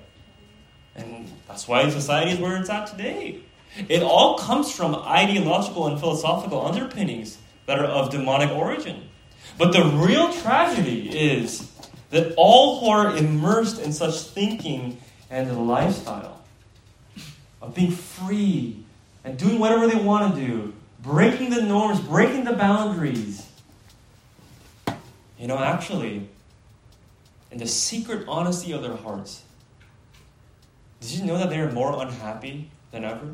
And 0.94 1.30
that's 1.49 1.66
why 1.66 1.88
society 1.88 2.32
is 2.32 2.38
where 2.38 2.56
it's 2.56 2.70
at 2.70 2.87
today. 2.87 3.40
It 3.88 4.02
all 4.02 4.38
comes 4.38 4.72
from 4.72 4.94
ideological 4.94 5.87
and 5.87 5.99
philosophical 5.99 6.66
underpinnings 6.66 7.38
that 7.66 7.78
are 7.78 7.87
of 7.87 8.10
demonic 8.10 8.50
origin. 8.50 9.08
But 9.56 9.72
the 9.72 9.84
real 9.84 10.32
tragedy 10.32 11.08
is 11.08 11.70
that 12.11 12.35
all 12.37 12.81
who 12.81 12.88
are 12.88 13.17
immersed 13.17 13.81
in 13.81 13.93
such 13.93 14.21
thinking 14.21 14.99
and 15.31 15.69
lifestyle 15.69 16.43
of 17.62 17.75
being 17.75 17.93
free 17.93 18.85
and 19.25 19.38
doing 19.38 19.59
whatever 19.59 19.87
they 19.87 19.99
want 19.99 20.35
to 20.35 20.40
do, 20.40 20.75
breaking 21.02 21.50
the 21.50 21.62
norms, 21.62 22.00
breaking 22.00 22.45
the 22.45 22.52
boundaries, 22.52 23.47
you 25.38 25.47
know, 25.47 25.59
actually, 25.59 26.29
in 27.50 27.59
the 27.59 27.67
secret 27.67 28.26
honesty 28.29 28.73
of 28.73 28.83
their 28.83 28.97
hearts, 28.97 29.43
did 31.00 31.11
you 31.12 31.25
know 31.25 31.38
that 31.38 31.49
they 31.49 31.59
are 31.59 31.73
more 31.73 32.02
unhappy 32.02 32.71
than 32.90 33.05
ever? 33.05 33.33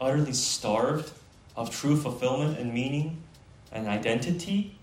Utterly 0.00 0.32
starved 0.32 1.12
of 1.54 1.70
true 1.70 1.96
fulfillment 1.96 2.58
and 2.58 2.72
meaning 2.72 3.22
and 3.72 3.86
identity, 3.86 4.78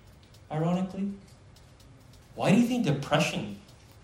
ironically? 0.51 1.11
Why 2.35 2.51
do 2.51 2.59
you 2.59 2.67
think 2.67 2.85
depression 2.85 3.59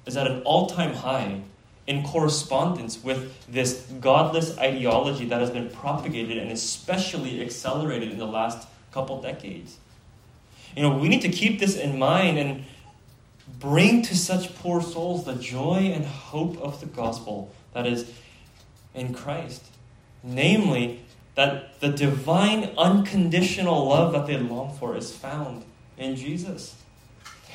is 0.05 0.17
at 0.17 0.27
an 0.27 0.41
all 0.43 0.67
time 0.67 0.93
high 0.93 1.41
in 1.87 2.03
correspondence 2.03 3.03
with 3.03 3.45
this 3.47 3.87
godless 3.99 4.57
ideology 4.57 5.25
that 5.25 5.39
has 5.39 5.49
been 5.49 5.69
propagated 5.69 6.37
and 6.37 6.51
especially 6.51 7.41
accelerated 7.41 8.11
in 8.11 8.17
the 8.17 8.27
last 8.27 8.67
couple 8.91 9.21
decades? 9.21 9.77
You 10.75 10.83
know, 10.83 10.97
we 10.97 11.09
need 11.09 11.21
to 11.21 11.29
keep 11.29 11.59
this 11.59 11.75
in 11.75 11.97
mind 11.97 12.37
and 12.37 12.65
bring 13.59 14.03
to 14.03 14.15
such 14.15 14.55
poor 14.55 14.81
souls 14.81 15.25
the 15.25 15.33
joy 15.33 15.91
and 15.93 16.05
hope 16.05 16.57
of 16.61 16.79
the 16.79 16.85
gospel 16.85 17.51
that 17.73 17.87
is 17.87 18.11
in 18.93 19.13
Christ. 19.13 19.63
Namely, 20.23 21.01
that 21.35 21.79
the 21.79 21.89
divine 21.89 22.71
unconditional 22.77 23.87
love 23.87 24.11
that 24.11 24.27
they 24.27 24.37
long 24.37 24.75
for 24.77 24.95
is 24.95 25.15
found 25.15 25.63
in 25.97 26.15
Jesus. 26.15 26.75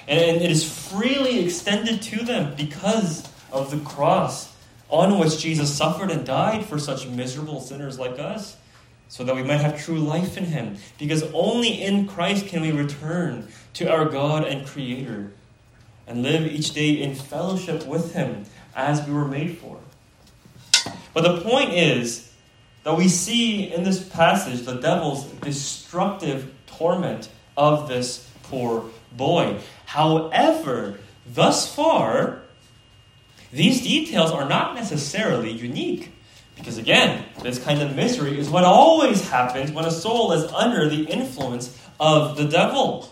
And 0.06 0.42
it 0.42 0.50
is 0.50 0.90
freely 0.90 1.44
extended 1.44 2.02
to 2.02 2.24
them 2.24 2.54
because 2.56 3.28
of 3.52 3.70
the 3.70 3.78
cross 3.78 4.52
on 4.88 5.18
which 5.18 5.38
Jesus 5.38 5.74
suffered 5.74 6.10
and 6.10 6.26
died 6.26 6.64
for 6.64 6.78
such 6.78 7.06
miserable 7.06 7.60
sinners 7.60 7.98
like 7.98 8.18
us 8.18 8.56
so 9.08 9.24
that 9.24 9.34
we 9.34 9.42
might 9.42 9.60
have 9.60 9.82
true 9.82 9.98
life 9.98 10.36
in 10.36 10.44
Him. 10.44 10.76
Because 10.98 11.22
only 11.32 11.82
in 11.82 12.06
Christ 12.06 12.46
can 12.46 12.62
we 12.62 12.72
return 12.72 13.48
to 13.74 13.90
our 13.90 14.06
God 14.06 14.44
and 14.44 14.66
Creator 14.66 15.30
and 16.06 16.22
live 16.22 16.46
each 16.46 16.72
day 16.72 16.90
in 16.90 17.14
fellowship 17.14 17.86
with 17.86 18.12
Him 18.12 18.44
as 18.76 19.06
we 19.06 19.14
were 19.14 19.24
made 19.26 19.58
for. 19.58 19.78
But 21.12 21.22
the 21.22 21.40
point 21.40 21.72
is 21.72 22.32
that 22.82 22.96
we 22.96 23.08
see 23.08 23.72
in 23.72 23.84
this 23.84 24.06
passage 24.06 24.62
the 24.62 24.74
devil's 24.74 25.24
destructive 25.24 26.52
torment 26.66 27.28
of 27.56 27.88
this 27.88 28.28
poor 28.42 28.84
boy. 29.12 29.58
However, 29.86 30.98
thus 31.26 31.72
far, 31.72 32.40
these 33.52 33.82
details 33.82 34.30
are 34.30 34.48
not 34.48 34.74
necessarily 34.74 35.50
unique. 35.50 36.10
Because 36.56 36.78
again, 36.78 37.24
this 37.42 37.58
kind 37.58 37.82
of 37.82 37.94
misery 37.96 38.38
is 38.38 38.48
what 38.48 38.64
always 38.64 39.28
happens 39.28 39.72
when 39.72 39.84
a 39.84 39.90
soul 39.90 40.32
is 40.32 40.44
under 40.52 40.88
the 40.88 41.04
influence 41.04 41.78
of 41.98 42.36
the 42.36 42.44
devil. 42.44 43.10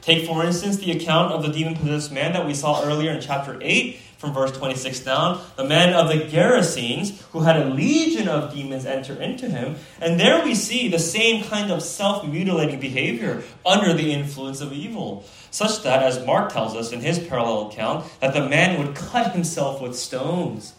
Take, 0.00 0.26
for 0.26 0.44
instance, 0.44 0.76
the 0.76 0.92
account 0.92 1.32
of 1.32 1.42
the 1.42 1.48
demon 1.48 1.76
possessed 1.76 2.12
man 2.12 2.34
that 2.34 2.46
we 2.46 2.54
saw 2.54 2.84
earlier 2.84 3.10
in 3.10 3.20
chapter 3.20 3.58
8, 3.60 3.98
from 4.24 4.32
verse 4.32 4.52
26 4.52 5.00
down. 5.00 5.44
The 5.56 5.64
man 5.64 5.92
of 5.92 6.08
the 6.08 6.24
Gerasenes, 6.24 7.20
who 7.32 7.40
had 7.40 7.56
a 7.56 7.66
legion 7.66 8.28
of 8.28 8.54
demons 8.54 8.86
enter 8.86 9.14
into 9.20 9.48
him. 9.48 9.76
And 10.00 10.18
there 10.18 10.42
we 10.44 10.54
see 10.54 10.88
the 10.88 10.98
same 10.98 11.44
kind 11.44 11.70
of 11.70 11.82
self 11.82 12.26
mutilating 12.26 12.80
behavior 12.80 13.42
under 13.64 13.92
the 13.92 14.12
influence 14.12 14.60
of 14.60 14.72
evil. 14.72 15.24
Such 15.54 15.84
that, 15.84 16.02
as 16.02 16.26
Mark 16.26 16.52
tells 16.52 16.74
us 16.74 16.90
in 16.90 16.98
his 16.98 17.20
parallel 17.20 17.68
account, 17.68 18.06
that 18.18 18.34
the 18.34 18.48
man 18.48 18.76
would 18.76 18.96
cut 18.96 19.30
himself 19.30 19.80
with 19.80 19.96
stones. 19.96 20.72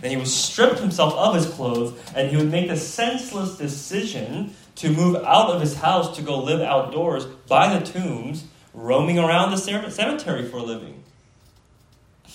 Then 0.00 0.10
he 0.10 0.16
would 0.16 0.26
strip 0.26 0.78
himself 0.78 1.12
of 1.12 1.34
his 1.34 1.44
clothes 1.44 1.92
and 2.16 2.30
he 2.30 2.38
would 2.38 2.50
make 2.50 2.70
a 2.70 2.76
senseless 2.78 3.58
decision 3.58 4.54
to 4.76 4.90
move 4.90 5.16
out 5.16 5.50
of 5.50 5.60
his 5.60 5.74
house 5.74 6.16
to 6.16 6.22
go 6.22 6.38
live 6.38 6.62
outdoors 6.62 7.26
by 7.46 7.78
the 7.78 7.84
tombs 7.84 8.44
roaming 8.72 9.18
around 9.18 9.50
the 9.50 9.58
cemetery 9.58 10.48
for 10.48 10.56
a 10.56 10.62
living. 10.62 11.04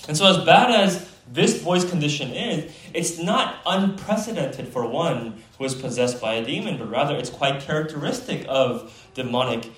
And 0.08 0.16
so, 0.16 0.28
as 0.28 0.46
bad 0.46 0.70
as 0.70 1.12
this 1.28 1.64
boy's 1.64 1.84
condition 1.84 2.30
is, 2.30 2.72
it's 2.94 3.18
not 3.18 3.56
unprecedented 3.66 4.68
for 4.68 4.86
one 4.86 5.42
who 5.58 5.66
is 5.66 5.74
possessed 5.74 6.22
by 6.22 6.36
a 6.36 6.46
demon, 6.46 6.78
but 6.78 6.92
rather 6.92 7.16
it's 7.16 7.32
quite 7.32 7.62
characteristic 7.62 8.46
of 8.48 9.10
demonic 9.16 9.72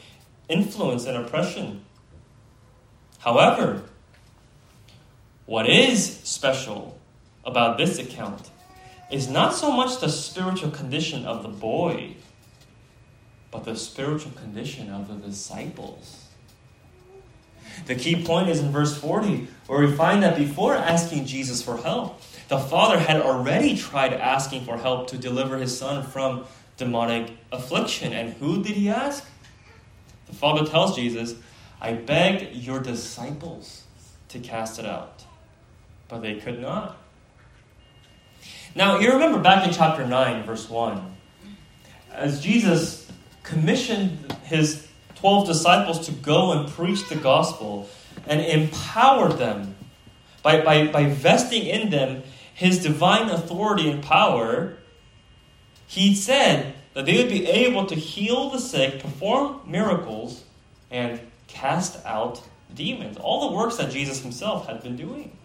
influence 0.50 1.06
and 1.06 1.16
oppression. 1.16 1.86
However, 3.20 3.84
what 5.46 5.68
is 5.68 6.20
special 6.24 7.00
about 7.46 7.78
this 7.78 8.00
account 8.00 8.50
is 9.12 9.28
not 9.28 9.54
so 9.54 9.72
much 9.72 10.00
the 10.00 10.10
spiritual 10.10 10.72
condition 10.72 11.26
of 11.26 11.44
the 11.44 11.50
boy, 11.50 12.16
but 13.52 13.66
the 13.66 13.76
spiritual 13.76 14.32
condition 14.34 14.90
of 14.92 15.08
the 15.08 15.16
disciples. 15.16 16.26
The 17.88 17.96
key 17.96 18.24
point 18.24 18.50
is 18.50 18.60
in 18.60 18.72
verse 18.72 18.98
40, 18.98 19.48
where 19.68 19.80
we 19.80 19.92
find 19.92 20.24
that 20.24 20.38
before 20.38 20.76
asking 20.76 21.26
Jesus 21.26 21.62
for 21.62 21.78
help, 21.78 22.22
the 22.48 22.60
father 22.60 23.00
had 23.00 23.22
already 23.22 23.76
tried 23.76 24.14
asking 24.14 24.66
for 24.66 24.78
help 24.78 25.08
to 25.10 25.18
deliver 25.18 25.58
his 25.58 25.78
son 25.78 26.04
from 26.04 26.46
demonic 26.78 27.32
affliction. 27.52 28.14
And 28.14 28.34
who 28.34 28.64
did 28.64 28.76
he 28.76 28.90
ask? 28.90 29.26
The 30.28 30.36
father 30.36 30.66
tells 30.66 30.96
Jesus, 30.96 31.36
I 31.82 31.94
begged 31.94 32.56
your 32.56 32.80
disciples 32.80 33.84
to 34.30 34.40
cast 34.40 34.80
it 34.80 34.86
out, 34.86 35.24
but 36.08 36.22
they 36.22 36.36
could 36.36 36.60
not. 36.60 36.98
Now, 38.76 39.00
you 39.00 39.12
remember 39.14 39.40
back 39.40 39.66
in 39.66 39.74
chapter 39.74 40.06
9, 40.06 40.44
verse 40.44 40.70
1, 40.70 41.16
as 42.12 42.42
Jesus 42.42 43.10
commissioned 43.44 44.36
his 44.44 44.88
12 45.16 45.48
disciples 45.48 46.06
to 46.06 46.12
go 46.12 46.52
and 46.52 46.70
preach 46.70 47.08
the 47.10 47.16
gospel 47.16 47.90
and 48.28 48.42
empower 48.42 49.30
them 49.30 49.76
by, 50.44 50.62
by, 50.62 50.88
by 50.88 51.06
vesting 51.06 51.66
in 51.66 51.90
them 51.90 52.24
his 52.54 52.84
divine 52.84 53.30
authority 53.30 53.90
and 53.90 54.04
power, 54.04 54.78
he 55.88 56.14
said 56.14 56.74
that 56.94 57.06
they 57.06 57.18
would 57.18 57.30
be 57.30 57.48
able 57.48 57.86
to 57.86 57.96
heal 57.96 58.50
the 58.50 58.60
sick, 58.60 59.02
perform 59.02 59.62
miracles, 59.66 60.44
and 60.92 61.20
cast 61.50 62.04
out 62.06 62.42
demons. 62.74 63.18
All 63.18 63.50
the 63.50 63.56
works 63.56 63.76
that 63.78 63.92
Jesus 63.92 64.22
himself 64.22 64.68
had 64.68 64.82
been 64.82 64.96
doing. 64.96 65.38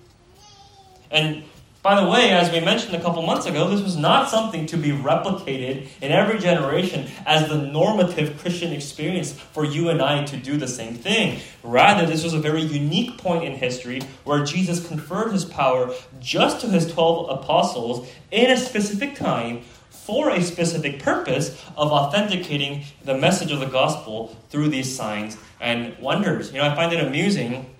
And 1.10 1.44
by 1.84 2.00
the 2.00 2.08
way, 2.08 2.30
as 2.30 2.50
we 2.50 2.60
mentioned 2.60 2.94
a 2.94 3.00
couple 3.02 3.20
months 3.20 3.44
ago, 3.44 3.68
this 3.68 3.82
was 3.82 3.94
not 3.94 4.30
something 4.30 4.64
to 4.68 4.78
be 4.78 4.88
replicated 4.88 5.86
in 6.00 6.12
every 6.12 6.38
generation 6.38 7.10
as 7.26 7.46
the 7.50 7.58
normative 7.58 8.38
Christian 8.38 8.72
experience 8.72 9.32
for 9.32 9.66
you 9.66 9.90
and 9.90 10.00
I 10.00 10.24
to 10.24 10.38
do 10.38 10.56
the 10.56 10.66
same 10.66 10.94
thing. 10.94 11.40
Rather, 11.62 12.06
this 12.06 12.24
was 12.24 12.32
a 12.32 12.38
very 12.38 12.62
unique 12.62 13.18
point 13.18 13.44
in 13.44 13.52
history 13.52 14.00
where 14.24 14.42
Jesus 14.46 14.86
conferred 14.88 15.32
his 15.32 15.44
power 15.44 15.92
just 16.20 16.62
to 16.62 16.68
his 16.68 16.90
12 16.90 17.28
apostles 17.28 18.08
in 18.30 18.50
a 18.50 18.56
specific 18.56 19.14
time 19.14 19.60
for 20.04 20.28
a 20.30 20.42
specific 20.42 21.02
purpose 21.02 21.50
of 21.76 21.90
authenticating 21.90 22.84
the 23.04 23.16
message 23.16 23.50
of 23.50 23.60
the 23.60 23.66
gospel 23.66 24.36
through 24.50 24.68
these 24.68 24.94
signs 24.94 25.38
and 25.60 25.96
wonders. 25.98 26.52
You 26.52 26.58
know, 26.58 26.68
I 26.68 26.74
find 26.74 26.92
it 26.92 27.02
amusing 27.02 27.74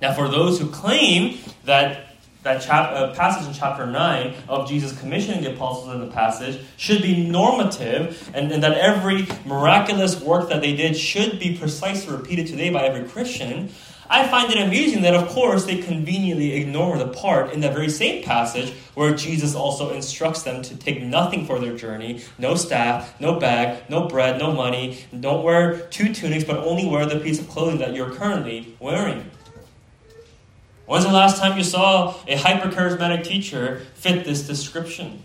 that 0.00 0.16
for 0.16 0.28
those 0.28 0.58
who 0.58 0.68
claim 0.68 1.38
that 1.64 2.14
that 2.42 2.60
chap- 2.60 2.92
uh, 2.92 3.14
passage 3.14 3.48
in 3.48 3.54
chapter 3.54 3.86
9 3.86 4.34
of 4.48 4.68
Jesus 4.68 4.98
commissioning 5.00 5.42
the 5.42 5.54
apostles 5.54 5.94
in 5.94 6.00
the 6.00 6.12
passage 6.12 6.60
should 6.76 7.00
be 7.00 7.26
normative, 7.26 8.30
and, 8.34 8.52
and 8.52 8.62
that 8.62 8.76
every 8.76 9.26
miraculous 9.46 10.20
work 10.20 10.50
that 10.50 10.60
they 10.60 10.76
did 10.76 10.94
should 10.94 11.40
be 11.40 11.56
precisely 11.56 12.14
repeated 12.14 12.46
today 12.46 12.68
by 12.68 12.82
every 12.82 13.08
Christian. 13.08 13.70
I 14.08 14.28
find 14.28 14.52
it 14.52 14.58
amusing 14.58 15.02
that, 15.02 15.14
of 15.14 15.28
course, 15.28 15.64
they 15.64 15.78
conveniently 15.78 16.54
ignore 16.54 16.98
the 16.98 17.08
part 17.08 17.52
in 17.52 17.60
that 17.60 17.72
very 17.72 17.88
same 17.88 18.22
passage 18.22 18.72
where 18.94 19.14
Jesus 19.14 19.54
also 19.54 19.90
instructs 19.94 20.42
them 20.42 20.62
to 20.62 20.76
take 20.76 21.02
nothing 21.02 21.46
for 21.46 21.58
their 21.58 21.76
journey 21.76 22.22
no 22.38 22.54
staff, 22.54 23.18
no 23.20 23.38
bag, 23.38 23.82
no 23.88 24.08
bread, 24.08 24.38
no 24.38 24.52
money, 24.52 25.04
don't 25.18 25.42
wear 25.42 25.80
two 25.88 26.12
tunics, 26.12 26.44
but 26.44 26.58
only 26.58 26.86
wear 26.86 27.06
the 27.06 27.20
piece 27.20 27.40
of 27.40 27.48
clothing 27.48 27.78
that 27.78 27.94
you're 27.94 28.10
currently 28.10 28.76
wearing. 28.78 29.30
When's 30.86 31.04
the 31.04 31.12
last 31.12 31.38
time 31.38 31.56
you 31.56 31.64
saw 31.64 32.14
a 32.28 32.36
hyper 32.36 32.68
charismatic 32.68 33.24
teacher 33.24 33.82
fit 33.94 34.24
this 34.24 34.46
description? 34.46 35.22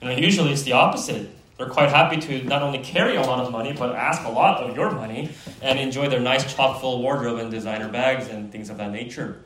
You 0.00 0.08
know, 0.08 0.16
usually 0.16 0.52
it's 0.52 0.62
the 0.62 0.72
opposite. 0.72 1.30
They're 1.56 1.68
quite 1.68 1.90
happy 1.90 2.20
to 2.20 2.44
not 2.44 2.62
only 2.62 2.80
carry 2.80 3.16
a 3.16 3.22
lot 3.22 3.44
of 3.44 3.52
money, 3.52 3.72
but 3.72 3.94
ask 3.94 4.24
a 4.24 4.30
lot 4.30 4.62
of 4.62 4.76
your 4.76 4.90
money 4.90 5.30
and 5.62 5.78
enjoy 5.78 6.08
their 6.08 6.20
nice 6.20 6.52
chock 6.52 6.80
full 6.80 7.00
wardrobe 7.00 7.38
and 7.38 7.50
designer 7.50 7.88
bags 7.88 8.28
and 8.28 8.50
things 8.50 8.70
of 8.70 8.78
that 8.78 8.90
nature. 8.90 9.40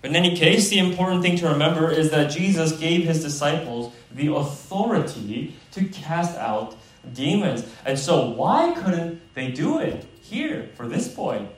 But 0.00 0.10
in 0.10 0.16
any 0.16 0.36
case, 0.36 0.68
the 0.68 0.78
important 0.78 1.22
thing 1.22 1.36
to 1.38 1.48
remember 1.48 1.90
is 1.90 2.10
that 2.10 2.30
Jesus 2.30 2.78
gave 2.78 3.04
his 3.04 3.20
disciples 3.20 3.92
the 4.12 4.32
authority 4.32 5.56
to 5.72 5.84
cast 5.86 6.36
out 6.38 6.76
demons. 7.12 7.64
And 7.84 7.98
so, 7.98 8.30
why 8.30 8.74
couldn't 8.76 9.20
they 9.34 9.50
do 9.50 9.78
it 9.78 10.06
here 10.20 10.70
for 10.76 10.86
this 10.86 11.08
boy? 11.08 11.48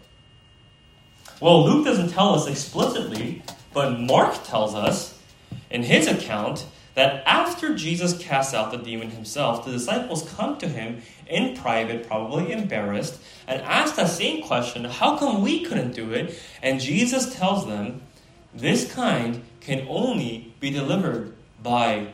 Well, 1.41 1.65
Luke 1.65 1.85
doesn't 1.85 2.11
tell 2.11 2.35
us 2.35 2.47
explicitly, 2.47 3.43
but 3.75 3.99
Mark 3.99 4.43
tells 4.45 4.75
us 4.75 5.19
in 5.71 5.83
his 5.83 6.07
account 6.07 6.67
that 7.01 7.23
after 7.25 7.75
Jesus 7.75 8.19
casts 8.19 8.53
out 8.53 8.71
the 8.71 8.77
demon 8.77 9.09
himself, 9.09 9.65
the 9.65 9.73
disciples 9.73 10.31
come 10.37 10.59
to 10.59 10.69
him 10.69 11.01
in 11.27 11.57
private, 11.57 12.07
probably 12.07 12.53
embarrassed, 12.53 13.19
and 13.47 13.63
ask 13.63 13.97
that 13.97 14.11
same 14.11 14.43
question 14.43 14.85
How 14.85 15.17
come 15.17 15.41
we 15.41 15.65
couldn't 15.65 15.93
do 15.93 16.13
it? 16.13 16.39
And 16.61 16.79
Jesus 16.79 17.35
tells 17.35 17.67
them, 17.67 18.03
This 18.53 18.93
kind 18.93 19.43
can 19.63 19.87
only 19.89 20.53
be 20.61 20.69
delivered 20.69 21.33
by 21.63 22.09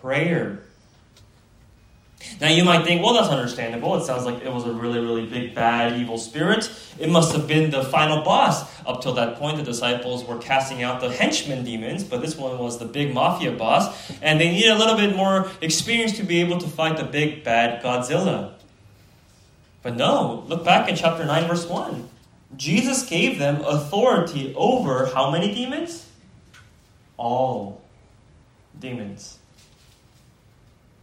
prayer. 0.00 0.62
Now 2.40 2.48
you 2.48 2.64
might 2.64 2.84
think, 2.84 3.02
well, 3.02 3.14
that's 3.14 3.28
understandable. 3.28 3.96
It 3.96 4.04
sounds 4.04 4.24
like 4.24 4.42
it 4.42 4.52
was 4.52 4.66
a 4.66 4.72
really, 4.72 5.00
really 5.00 5.26
big, 5.26 5.54
bad, 5.54 5.98
evil 5.98 6.18
spirit. 6.18 6.70
It 6.98 7.10
must 7.10 7.32
have 7.34 7.46
been 7.46 7.70
the 7.70 7.82
final 7.84 8.22
boss. 8.22 8.64
Up 8.86 9.00
till 9.00 9.14
that 9.14 9.36
point, 9.36 9.56
the 9.56 9.62
disciples 9.62 10.24
were 10.24 10.38
casting 10.38 10.82
out 10.82 11.00
the 11.00 11.10
henchmen 11.10 11.64
demons, 11.64 12.04
but 12.04 12.20
this 12.20 12.36
one 12.36 12.58
was 12.58 12.78
the 12.78 12.84
big 12.84 13.14
mafia 13.14 13.52
boss, 13.52 14.10
and 14.20 14.40
they 14.40 14.50
needed 14.50 14.70
a 14.70 14.78
little 14.78 14.96
bit 14.96 15.16
more 15.16 15.50
experience 15.60 16.16
to 16.18 16.22
be 16.22 16.40
able 16.40 16.58
to 16.58 16.68
fight 16.68 16.96
the 16.96 17.04
big, 17.04 17.42
bad 17.42 17.82
Godzilla. 17.82 18.52
But 19.82 19.96
no, 19.96 20.44
look 20.46 20.64
back 20.64 20.88
in 20.88 20.96
chapter 20.96 21.24
9, 21.24 21.48
verse 21.48 21.66
1. 21.66 22.08
Jesus 22.56 23.08
gave 23.08 23.38
them 23.38 23.62
authority 23.64 24.54
over 24.56 25.06
how 25.14 25.30
many 25.30 25.54
demons? 25.54 26.06
All 27.16 27.82
demons 28.78 29.39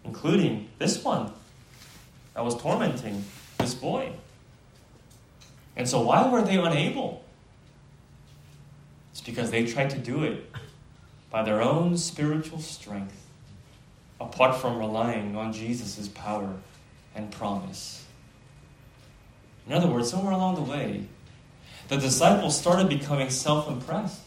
including 0.08 0.70
this 0.80 1.04
one 1.04 1.32
that 2.34 2.44
was 2.44 2.56
tormenting 2.56 3.24
this 3.58 3.76
boy. 3.76 4.12
And 5.76 5.88
so, 5.88 6.02
why 6.02 6.28
were 6.28 6.42
they 6.42 6.58
unable? 6.58 7.24
It's 9.12 9.22
because 9.22 9.52
they 9.52 9.66
tried 9.66 9.90
to 9.92 9.98
do 9.98 10.24
it 10.24 10.50
by 11.30 11.44
their 11.44 11.62
own 11.62 11.98
spiritual 11.98 12.60
strength, 12.60 13.26
apart 14.20 14.56
from 14.56 14.78
relying 14.78 15.36
on 15.36 15.52
Jesus' 15.52 16.08
power 16.08 16.56
and 17.14 17.32
promise. 17.32 18.06
In 19.68 19.74
other 19.74 19.88
words, 19.88 20.10
somewhere 20.10 20.34
along 20.34 20.56
the 20.56 20.62
way, 20.62 21.06
the 21.90 21.98
disciples 21.98 22.58
started 22.58 22.90
becoming 22.90 23.30
self 23.30 23.68
impressed 23.68 24.22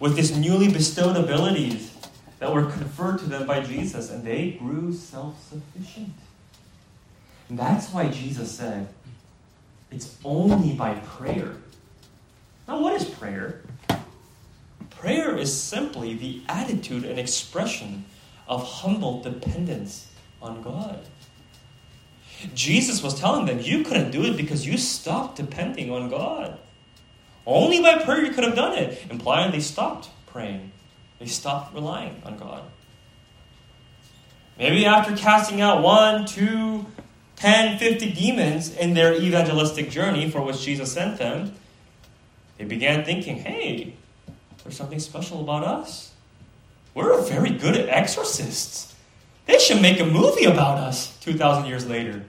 with 0.00 0.16
these 0.16 0.36
newly 0.36 0.68
bestowed 0.72 1.16
abilities 1.16 1.91
that 2.42 2.52
were 2.52 2.64
conferred 2.64 3.20
to 3.20 3.26
them 3.26 3.46
by 3.46 3.60
Jesus, 3.60 4.10
and 4.10 4.24
they 4.24 4.50
grew 4.50 4.92
self 4.92 5.40
sufficient. 5.48 6.12
And 7.48 7.56
that's 7.56 7.92
why 7.92 8.08
Jesus 8.08 8.50
said, 8.50 8.88
it's 9.92 10.18
only 10.24 10.72
by 10.72 10.94
prayer. 10.94 11.54
Now, 12.66 12.80
what 12.80 12.94
is 12.94 13.04
prayer? 13.04 13.62
Prayer 14.90 15.36
is 15.36 15.56
simply 15.56 16.14
the 16.14 16.42
attitude 16.48 17.04
and 17.04 17.16
expression 17.16 18.06
of 18.48 18.66
humble 18.66 19.22
dependence 19.22 20.10
on 20.42 20.62
God. 20.62 20.98
Jesus 22.56 23.04
was 23.04 23.14
telling 23.20 23.46
them, 23.46 23.60
you 23.60 23.84
couldn't 23.84 24.10
do 24.10 24.24
it 24.24 24.36
because 24.36 24.66
you 24.66 24.78
stopped 24.78 25.36
depending 25.36 25.92
on 25.92 26.10
God. 26.10 26.58
Only 27.46 27.80
by 27.80 28.02
prayer 28.02 28.24
you 28.24 28.32
could 28.32 28.42
have 28.42 28.56
done 28.56 28.76
it, 28.76 29.00
implying 29.10 29.52
they 29.52 29.60
stopped 29.60 30.08
praying. 30.26 30.72
They 31.22 31.28
stopped 31.28 31.72
relying 31.72 32.20
on 32.26 32.36
God. 32.36 32.64
Maybe 34.58 34.84
after 34.84 35.16
casting 35.16 35.60
out 35.60 35.80
one, 35.80 36.26
two, 36.26 36.84
ten, 37.36 37.78
fifty 37.78 38.12
demons 38.12 38.74
in 38.74 38.94
their 38.94 39.14
evangelistic 39.14 39.88
journey 39.88 40.28
for 40.28 40.42
which 40.42 40.60
Jesus 40.62 40.90
sent 40.92 41.18
them, 41.18 41.54
they 42.58 42.64
began 42.64 43.04
thinking, 43.04 43.36
hey, 43.36 43.94
there's 44.64 44.76
something 44.76 44.98
special 44.98 45.42
about 45.42 45.62
us. 45.62 46.10
We're 46.92 47.22
very 47.22 47.50
good 47.50 47.76
at 47.76 47.88
exorcists. 47.88 48.92
They 49.46 49.60
should 49.60 49.80
make 49.80 50.00
a 50.00 50.04
movie 50.04 50.46
about 50.46 50.78
us 50.78 51.16
2,000 51.18 51.66
years 51.66 51.86
later. 51.86 52.24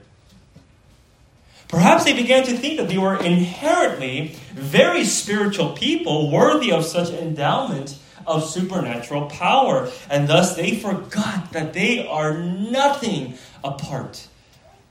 Perhaps 1.66 2.04
they 2.04 2.12
began 2.12 2.44
to 2.44 2.56
think 2.56 2.78
that 2.78 2.88
they 2.88 2.98
were 2.98 3.16
inherently 3.16 4.36
very 4.52 5.04
spiritual 5.04 5.72
people, 5.72 6.30
worthy 6.30 6.70
of 6.70 6.84
such 6.84 7.10
endowment 7.10 7.98
of 8.26 8.44
supernatural 8.44 9.26
power, 9.26 9.90
and 10.10 10.28
thus 10.28 10.56
they 10.56 10.76
forgot 10.76 11.52
that 11.52 11.72
they 11.72 12.06
are 12.06 12.38
nothing 12.38 13.34
apart 13.62 14.28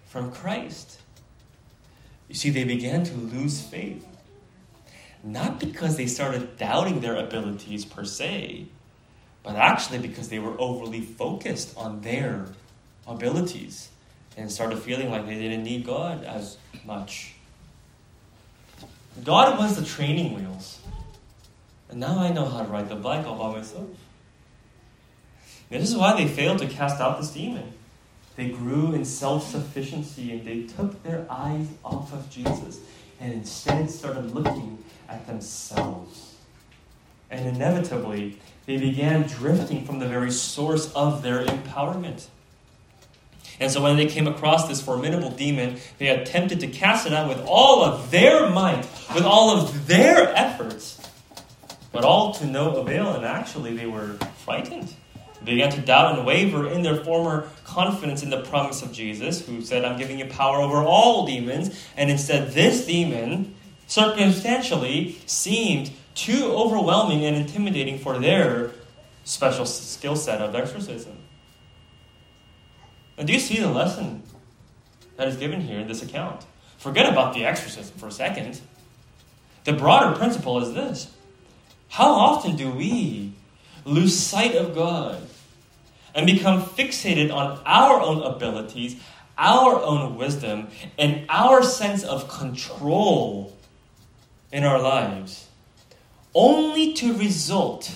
from 0.08 0.32
Christ. 0.32 1.00
You 2.28 2.36
see, 2.36 2.50
they 2.50 2.64
began 2.64 3.04
to 3.04 3.14
lose 3.16 3.62
faith. 3.62 4.06
Not 5.24 5.60
because 5.60 5.96
they 5.96 6.08
started 6.08 6.58
doubting 6.58 7.00
their 7.00 7.16
abilities 7.16 7.86
per 7.86 8.04
se, 8.04 8.66
but 9.42 9.56
actually 9.56 10.00
because 10.00 10.30
they 10.30 10.40
were 10.40 10.60
overly 10.60 11.02
focused 11.02 11.78
on 11.78 12.02
their 12.02 12.48
abilities 13.08 13.90
and 14.36 14.52
started 14.52 14.80
feeling 14.80 15.12
like 15.12 15.26
they 15.26 15.38
didn't 15.38 15.64
need 15.64 15.86
God 15.86 16.24
as 16.24 16.58
much. 16.86 17.36
God 19.24 19.60
was 19.60 19.76
the 19.76 19.86
training 19.86 20.34
wheels. 20.34 20.80
And 21.94 22.00
now 22.00 22.18
I 22.18 22.32
know 22.32 22.46
how 22.46 22.64
to 22.64 22.68
ride 22.68 22.90
the 22.90 22.96
bike 22.96 23.28
all 23.28 23.38
by 23.38 23.60
myself. 23.60 23.86
This 25.70 25.92
is 25.92 25.96
why 25.96 26.16
they 26.16 26.28
failed 26.28 26.58
to 26.58 26.68
cast 26.68 27.00
out 27.00 27.22
this 27.22 27.30
demon. 27.30 27.72
They 28.36 28.50
grew 28.50 28.96
in 28.96 29.06
self 29.06 29.48
sufficiency 29.48 30.32
and 30.32 30.44
they 30.44 30.64
took 30.64 31.04
their 31.04 31.28
eyes 31.30 31.68
off 31.86 32.12
of 32.12 32.32
Jesus 32.32 32.80
and 33.20 33.32
instead 33.32 33.92
started 33.92 34.34
looking 34.34 34.84
at 35.08 35.28
themselves. 35.28 36.34
And 37.30 37.56
inevitably, 37.56 38.40
they 38.66 38.78
began 38.78 39.28
drifting 39.28 39.86
from 39.86 40.00
the 40.00 40.08
very 40.08 40.32
source 40.32 40.92
of 40.94 41.22
their 41.22 41.46
empowerment. 41.46 42.26
And 43.60 43.72
so 43.72 43.84
when 43.84 43.98
they 43.98 44.08
came 44.08 44.26
across 44.26 44.68
this 44.68 44.82
formidable 44.82 45.30
demon, 45.30 45.78
they 46.00 46.08
attempted 46.08 46.60
to 46.62 46.68
cast 46.68 47.06
it 47.06 47.14
out 47.14 47.30
with 47.30 47.46
all 47.46 47.84
of 47.84 48.10
their 48.10 48.50
might, 48.50 48.88
with 49.14 49.26
all 49.26 49.52
of 49.52 49.86
their 49.86 50.36
efforts, 50.36 51.03
but 51.94 52.04
all 52.04 52.34
to 52.34 52.46
no 52.46 52.76
avail, 52.76 53.14
and 53.14 53.24
actually 53.24 53.78
they 53.78 53.86
were 53.86 54.18
frightened. 54.44 54.94
They 55.40 55.52
began 55.54 55.72
to 55.72 55.82
doubt 55.82 56.18
and 56.18 56.26
waver 56.26 56.68
in 56.68 56.82
their 56.82 56.98
former 57.04 57.48
confidence 57.64 58.24
in 58.24 58.30
the 58.30 58.42
promise 58.42 58.82
of 58.82 58.92
Jesus, 58.92 59.46
who 59.46 59.62
said, 59.62 59.86
I'm 59.86 59.98
giving 59.98 60.20
you 60.20 60.26
power 60.26 60.58
over 60.58 60.78
all 60.78 61.26
demons. 61.26 61.80
And 61.96 62.10
instead, 62.10 62.52
this 62.52 62.86
demon, 62.86 63.54
circumstantially, 63.88 65.18
seemed 65.26 65.92
too 66.16 66.52
overwhelming 66.52 67.26
and 67.26 67.36
intimidating 67.36 68.00
for 68.00 68.18
their 68.18 68.72
special 69.24 69.66
skill 69.66 70.16
set 70.16 70.42
of 70.42 70.56
exorcism. 70.56 71.18
And 73.18 73.28
do 73.28 73.34
you 73.34 73.40
see 73.40 73.60
the 73.60 73.70
lesson 73.70 74.24
that 75.18 75.28
is 75.28 75.36
given 75.38 75.62
here 75.62 75.80
in 75.80 75.88
this 75.88 76.02
account? 76.02 76.44
Forget 76.78 77.12
about 77.12 77.34
the 77.34 77.46
exorcism 77.46 77.98
for 77.98 78.08
a 78.08 78.12
second. 78.12 78.60
The 79.66 79.74
broader 79.74 80.18
principle 80.18 80.60
is 80.60 80.74
this 80.74 81.12
How 81.94 82.12
often 82.14 82.56
do 82.56 82.72
we 82.72 83.34
lose 83.86 84.18
sight 84.18 84.56
of 84.56 84.74
God 84.74 85.22
and 86.16 86.26
become 86.26 86.64
fixated 86.64 87.32
on 87.32 87.62
our 87.68 88.02
own 88.02 88.24
abilities, 88.24 88.96
our 89.38 89.80
own 89.80 90.18
wisdom, 90.18 90.70
and 90.98 91.28
our 91.30 91.62
sense 91.62 92.04
of 92.04 92.28
control 92.28 93.56
in 94.52 94.64
our 94.64 94.82
lives, 94.82 95.50
only 96.34 96.94
to 96.94 97.16
result 97.16 97.96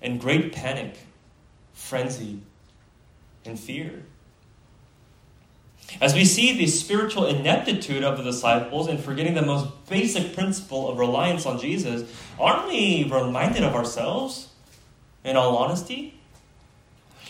in 0.00 0.16
great 0.16 0.54
panic, 0.54 0.96
frenzy, 1.74 2.40
and 3.44 3.60
fear. 3.60 4.04
As 6.00 6.14
we 6.14 6.24
see 6.24 6.56
the 6.56 6.66
spiritual 6.66 7.26
ineptitude 7.26 8.02
of 8.02 8.18
the 8.18 8.24
disciples 8.24 8.88
in 8.88 8.98
forgetting 8.98 9.34
the 9.34 9.42
most 9.42 9.68
basic 9.88 10.34
principle 10.34 10.88
of 10.88 10.98
reliance 10.98 11.46
on 11.46 11.60
Jesus, 11.60 12.10
aren't 12.38 12.68
we 12.68 13.04
reminded 13.04 13.62
of 13.62 13.74
ourselves, 13.74 14.48
in 15.24 15.36
all 15.36 15.56
honesty? 15.56 16.14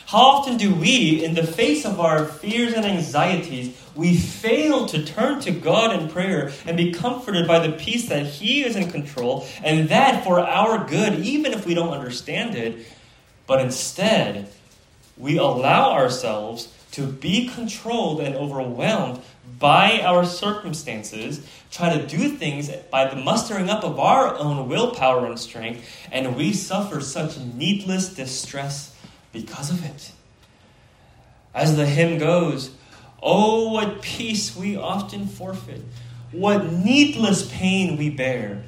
How 0.07 0.19
often 0.19 0.59
do 0.59 0.75
we, 0.75 1.25
in 1.25 1.35
the 1.35 1.47
face 1.47 1.85
of 1.85 1.99
our 1.99 2.27
fears 2.27 2.75
and 2.75 2.85
anxieties, 2.85 3.81
we 3.95 4.17
fail 4.17 4.87
to 4.87 5.03
turn 5.03 5.41
to 5.41 5.51
God 5.51 5.99
in 5.99 6.11
prayer 6.11 6.53
and 6.67 6.77
be 6.77 6.93
comforted 6.93 7.49
by 7.49 7.67
the 7.67 7.73
peace 7.73 8.09
that 8.11 8.27
He 8.27 8.63
is 8.65 8.77
in 8.77 8.91
control 8.91 9.47
and 9.63 9.89
that 9.89 10.23
for 10.23 10.41
our 10.41 10.87
good, 10.87 11.21
even 11.21 11.53
if 11.53 11.65
we 11.65 11.75
don't 11.75 11.95
understand 11.95 12.55
it, 12.55 12.87
but 13.47 13.61
instead 13.61 14.49
we 15.17 15.39
allow 15.39 15.93
ourselves 15.93 16.69
to 16.95 17.07
be 17.07 17.49
controlled 17.49 18.21
and 18.21 18.37
overwhelmed 18.37 19.21
by 19.59 20.01
our 20.01 20.25
circumstances, 20.25 21.45
try 21.73 21.97
to 21.97 22.07
do 22.07 22.29
things 22.29 22.71
by 22.91 23.09
the 23.09 23.17
mustering 23.17 23.69
up 23.69 23.83
of 23.83 23.99
our 23.99 24.37
own 24.39 24.69
willpower 24.69 25.27
and 25.27 25.39
strength, 25.39 25.85
and 26.13 26.37
we 26.37 26.53
suffer 26.53 27.01
such 27.01 27.37
needless 27.39 28.15
distress 28.15 28.97
because 29.33 29.71
of 29.71 29.85
it. 29.85 30.13
As 31.53 31.77
the 31.77 31.87
hymn 31.87 32.19
goes, 32.19 32.71
Oh, 33.21 33.73
what 33.73 34.01
peace 34.03 34.55
we 34.55 34.77
often 34.77 35.27
forfeit, 35.27 35.81
what 36.31 36.71
needless 36.71 37.51
pain 37.51 37.97
we 37.97 38.11
bear, 38.11 38.63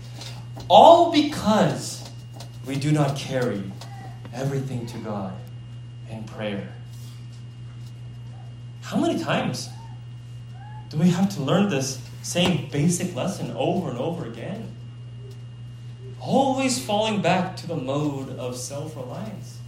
all 0.69 1.13
because 1.13 2.09
we 2.67 2.75
do 2.75 2.91
not 2.91 3.17
carry 3.17 3.63
everything 4.33 4.85
to 4.87 4.99
God 4.99 5.35
in 6.11 6.25
prayer. 6.25 6.76
How 8.87 8.99
many 8.99 9.19
times 9.19 9.69
do 10.91 10.99
we 10.99 11.11
have 11.11 11.35
to 11.35 11.43
learn 11.43 11.71
this 11.71 12.01
same 12.23 12.71
basic 12.71 13.17
lesson 13.17 13.51
over 13.57 13.91
and 13.91 13.99
over 13.99 14.27
again? 14.27 14.77
Always 16.21 16.79
falling 16.79 17.21
back 17.21 17.57
to 17.57 17.67
the 17.67 17.75
mode 17.75 18.39
of 18.39 18.57
self 18.57 18.95
reliance. 18.95 19.59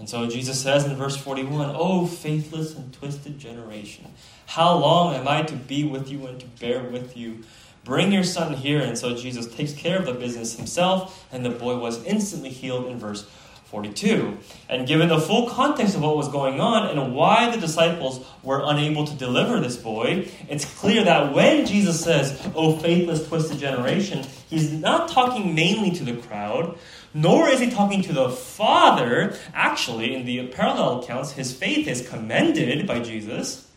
And 0.00 0.08
so 0.08 0.28
Jesus 0.28 0.60
says 0.60 0.84
in 0.84 0.96
verse 0.96 1.16
41 1.16 1.76
Oh, 1.78 2.08
faithless 2.08 2.74
and 2.74 2.92
twisted 2.92 3.38
generation, 3.38 4.12
how 4.46 4.74
long 4.74 5.14
am 5.14 5.28
I 5.28 5.42
to 5.42 5.54
be 5.54 5.84
with 5.84 6.10
you 6.10 6.26
and 6.26 6.40
to 6.40 6.46
bear 6.46 6.82
with 6.82 7.16
you? 7.16 7.44
Bring 7.84 8.10
your 8.10 8.24
son 8.24 8.54
here. 8.54 8.80
And 8.80 8.98
so 8.98 9.14
Jesus 9.14 9.46
takes 9.46 9.74
care 9.74 9.96
of 9.96 10.06
the 10.06 10.12
business 10.12 10.56
himself, 10.56 11.24
and 11.30 11.44
the 11.44 11.50
boy 11.50 11.76
was 11.76 12.02
instantly 12.02 12.50
healed 12.50 12.86
in 12.86 12.98
verse 12.98 13.30
42. 13.72 14.36
And 14.68 14.86
given 14.86 15.08
the 15.08 15.18
full 15.18 15.48
context 15.48 15.96
of 15.96 16.02
what 16.02 16.14
was 16.14 16.28
going 16.28 16.60
on 16.60 16.86
and 16.86 17.14
why 17.14 17.50
the 17.50 17.58
disciples 17.58 18.22
were 18.42 18.60
unable 18.62 19.06
to 19.06 19.14
deliver 19.14 19.60
this 19.60 19.78
boy, 19.78 20.28
it's 20.46 20.66
clear 20.78 21.02
that 21.04 21.32
when 21.32 21.64
Jesus 21.64 22.04
says, 22.04 22.38
Oh, 22.54 22.76
faithless, 22.76 23.26
twisted 23.26 23.58
generation, 23.58 24.26
he's 24.50 24.70
not 24.70 25.08
talking 25.08 25.54
mainly 25.54 25.90
to 25.92 26.04
the 26.04 26.16
crowd, 26.16 26.76
nor 27.14 27.48
is 27.48 27.60
he 27.60 27.70
talking 27.70 28.02
to 28.02 28.12
the 28.12 28.28
Father. 28.28 29.38
Actually, 29.54 30.14
in 30.14 30.26
the 30.26 30.48
parallel 30.48 31.00
accounts, 31.00 31.32
his 31.32 31.54
faith 31.54 31.88
is 31.88 32.06
commended 32.06 32.86
by 32.86 33.00
Jesus. 33.00 33.70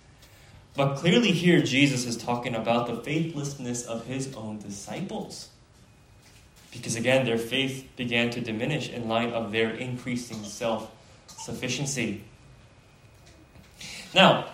But 0.75 0.95
clearly, 0.95 1.31
here, 1.31 1.62
Jesus 1.62 2.05
is 2.05 2.17
talking 2.17 2.53
about 2.53 2.88
the 2.88 3.01
faithlessness 3.01 3.86
of 3.86 4.08
his 4.08 4.36
own 4.36 4.60
disciples 4.60 5.51
because 6.75 6.95
again, 6.95 7.25
their 7.25 7.38
faith 7.38 7.88
began 7.95 8.29
to 8.31 8.41
diminish 8.41 8.89
in 8.89 9.07
light 9.07 9.33
of 9.33 9.51
their 9.51 9.71
increasing 9.71 10.43
self 10.43 10.91
sufficiency. 11.27 12.23
Now, 14.13 14.47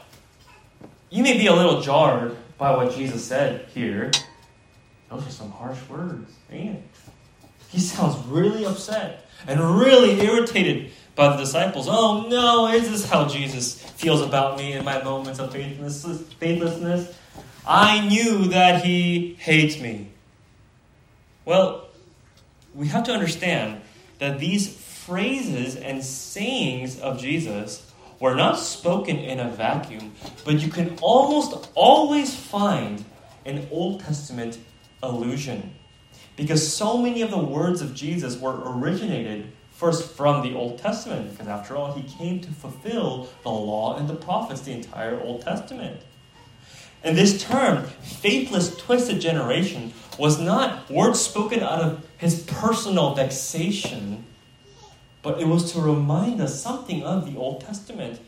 you 1.10 1.24
may 1.24 1.38
be 1.38 1.48
a 1.48 1.54
little 1.54 1.82
jarred 1.82 2.36
by 2.58 2.76
what 2.76 2.96
Jesus 2.96 3.26
said 3.26 3.68
here. 3.74 4.12
Those 5.10 5.28
are 5.28 5.32
some 5.32 5.52
harsh 5.52 5.80
words, 5.90 6.32
it? 6.50 6.82
He 7.70 7.80
sounds 7.80 8.18
really 8.28 8.66
upset 8.66 9.26
and 9.48 9.60
really 9.80 10.20
irritated 10.22 10.92
by 11.16 11.36
the 11.36 11.44
disciples. 11.44 11.88
Oh 11.90 12.28
no, 12.30 12.68
is 12.68 12.90
this 12.90 13.10
how 13.10 13.28
Jesus 13.28 13.82
feels 13.82 14.22
about 14.22 14.58
me 14.58 14.74
in 14.74 14.84
my 14.84 15.02
moments 15.04 15.40
of 15.40 15.54
faithlessness? 15.54 17.18
I 17.66 18.08
knew 18.08 18.46
that 18.50 18.84
he 18.84 19.36
hates 19.40 19.80
me. 19.80 20.10
Well, 21.46 21.88
we 22.74 22.88
have 22.88 23.04
to 23.06 23.12
understand 23.12 23.82
that 24.20 24.40
these 24.40 24.76
phrases 24.76 25.76
and 25.76 26.04
sayings 26.04 27.00
of 27.00 27.20
Jesus 27.20 27.92
were 28.20 28.36
not 28.36 28.60
spoken 28.60 29.18
in 29.18 29.40
a 29.40 29.50
vacuum, 29.50 30.14
but 30.46 30.60
you 30.62 30.70
can 30.70 30.98
almost 31.02 31.70
always 31.74 32.36
find 32.36 33.04
an 33.46 33.68
Old 33.72 34.00
Testament 34.02 34.60
allusion. 35.02 35.74
Because 36.36 36.72
so 36.72 36.98
many 36.98 37.24
of 37.24 37.32
the 37.32 37.40
words 37.40 37.82
of 37.82 37.96
Jesus 37.96 38.40
were 38.40 38.62
originated 38.64 39.52
first 39.72 40.12
from 40.12 40.44
the 40.44 40.56
Old 40.56 40.78
Testament, 40.78 41.32
because 41.32 41.48
after 41.48 41.76
all, 41.76 41.94
he 41.94 42.04
came 42.04 42.40
to 42.42 42.52
fulfill 42.52 43.28
the 43.42 43.50
law 43.50 43.98
and 43.98 44.08
the 44.08 44.16
prophets, 44.16 44.62
the 44.62 44.72
entire 44.72 45.20
Old 45.20 45.42
Testament. 45.42 46.00
And 47.04 47.18
this 47.18 47.42
term, 47.42 47.86
faithless, 48.04 48.78
twisted 48.78 49.20
generation, 49.20 49.94
was 50.20 50.40
not 50.40 50.88
words 50.92 51.20
spoken 51.20 51.62
out 51.62 51.82
of 51.82 52.08
his 52.22 52.44
personal 52.44 53.16
vexation, 53.16 54.24
but 55.24 55.42
it 55.42 55.48
was 55.48 55.74
to 55.74 55.82
remind 55.82 56.40
us 56.40 56.62
something 56.62 57.02
of 57.02 57.26
the 57.26 57.36
Old 57.36 57.62
Testament, 57.62 58.20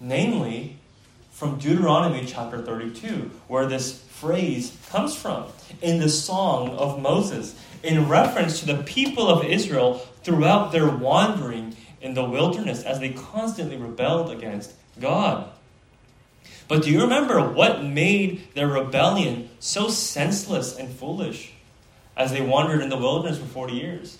namely 0.00 0.78
from 1.30 1.58
Deuteronomy 1.58 2.24
chapter 2.24 2.62
32, 2.62 3.30
where 3.48 3.66
this 3.66 4.00
phrase 4.04 4.74
comes 4.88 5.14
from 5.14 5.44
in 5.82 6.00
the 6.00 6.08
Song 6.08 6.70
of 6.70 7.02
Moses, 7.02 7.54
in 7.82 8.08
reference 8.08 8.60
to 8.60 8.66
the 8.66 8.82
people 8.84 9.28
of 9.28 9.44
Israel 9.44 9.98
throughout 10.22 10.72
their 10.72 10.88
wandering 10.88 11.76
in 12.00 12.14
the 12.14 12.24
wilderness 12.24 12.82
as 12.84 13.00
they 13.00 13.10
constantly 13.10 13.76
rebelled 13.76 14.30
against 14.30 14.72
God. 14.98 15.50
But 16.68 16.84
do 16.84 16.90
you 16.90 17.02
remember 17.02 17.52
what 17.52 17.84
made 17.84 18.54
their 18.54 18.68
rebellion 18.68 19.50
so 19.60 19.88
senseless 19.88 20.74
and 20.74 20.88
foolish 20.88 21.52
as 22.16 22.32
they 22.32 22.40
wandered 22.40 22.82
in 22.82 22.88
the 22.88 22.96
wilderness 22.96 23.38
for 23.38 23.46
40 23.46 23.74
years? 23.74 24.18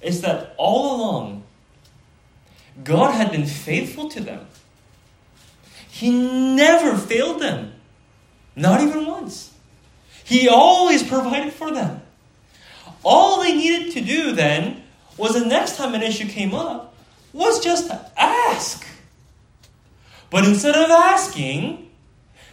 It's 0.00 0.20
that 0.20 0.54
all 0.56 0.96
along, 0.96 1.44
God 2.84 3.12
had 3.12 3.30
been 3.30 3.46
faithful 3.46 4.08
to 4.10 4.20
them. 4.20 4.46
He 5.90 6.10
never 6.10 6.96
failed 6.96 7.40
them, 7.40 7.72
not 8.54 8.80
even 8.80 9.06
once. 9.06 9.54
He 10.24 10.48
always 10.48 11.02
provided 11.02 11.52
for 11.52 11.70
them. 11.70 12.02
All 13.02 13.40
they 13.42 13.54
needed 13.54 13.92
to 13.92 14.00
do 14.00 14.32
then 14.32 14.82
was 15.16 15.34
the 15.34 15.46
next 15.46 15.76
time 15.76 15.94
an 15.94 16.02
issue 16.02 16.26
came 16.26 16.54
up, 16.54 16.94
was 17.32 17.62
just 17.64 17.88
to 17.88 18.10
ask. 18.16 18.86
But 20.30 20.44
instead 20.44 20.74
of 20.74 20.90
asking, 20.90 21.85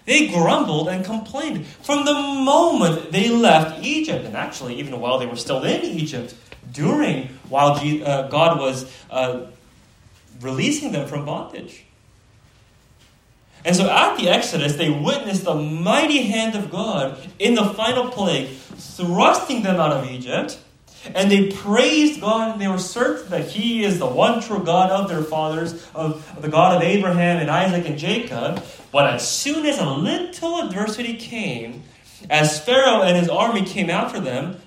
they 0.06 0.28
grumbled 0.28 0.89
and 0.89 1.06
complained 1.06 1.66
from 1.66 2.06
the 2.06 2.13
moment 2.13 3.12
they 3.12 3.30
left 3.30 3.84
Egypt, 3.84 4.26
and 4.26 4.36
actually, 4.36 4.76
even 4.80 5.00
while 5.00 5.18
they 5.18 5.26
were 5.26 5.38
still 5.38 5.63
in 5.63 5.84
Egypt, 5.84 6.36
during 6.72 7.28
while 7.50 7.72
uh, 7.72 8.28
God 8.28 8.60
was 8.60 8.92
uh, 9.10 9.48
releasing 10.42 10.92
them 10.92 11.08
from 11.08 11.26
bondage. 11.26 11.86
And 13.66 13.76
so 13.76 13.89
at 13.89 14.18
the 14.18 14.28
Exodus, 14.30 14.76
they 14.76 14.89
witnessed 14.89 15.46
the 15.46 15.56
mighty 15.56 16.24
hand 16.24 16.56
of 16.56 16.70
God 16.70 17.18
in 17.39 17.56
the 17.56 17.63
final 17.63 18.10
plague, 18.10 18.50
thrusting 18.50 19.63
them 19.63 19.80
out 19.80 19.94
of 19.94 20.10
Egypt 20.10 20.60
and 21.13 21.30
they 21.30 21.52
praised 21.52 22.22
God 22.22 22.54
and 22.54 22.62
they 22.62 22.68
were 22.68 22.78
certain 22.78 23.30
that 23.30 23.48
He 23.48 23.84
is 23.84 24.00
the 24.00 24.08
one 24.08 24.42
true 24.42 24.63
God 24.63 24.92
of 24.92 25.10
their 25.10 25.24
fathers, 25.24 25.88
of 25.94 26.42
the 26.42 26.50
God 26.50 26.76
of 26.76 26.82
Abraham 26.82 27.38
and 27.39 27.50
Isaac 27.50 27.88
and 27.88 27.98
Jacob. 27.98 28.63
But 28.92 29.13
as 29.13 29.28
soon 29.28 29.66
as 29.66 29.80
a 29.80 29.89
little 29.89 30.62
adversity 30.62 31.16
came, 31.16 31.84
as 32.30 32.63
Pharaoh 32.63 33.02
and 33.02 33.18
his 33.18 33.30
army 33.30 33.66
came 33.66 33.89
after 33.89 34.20
them, 34.20 34.62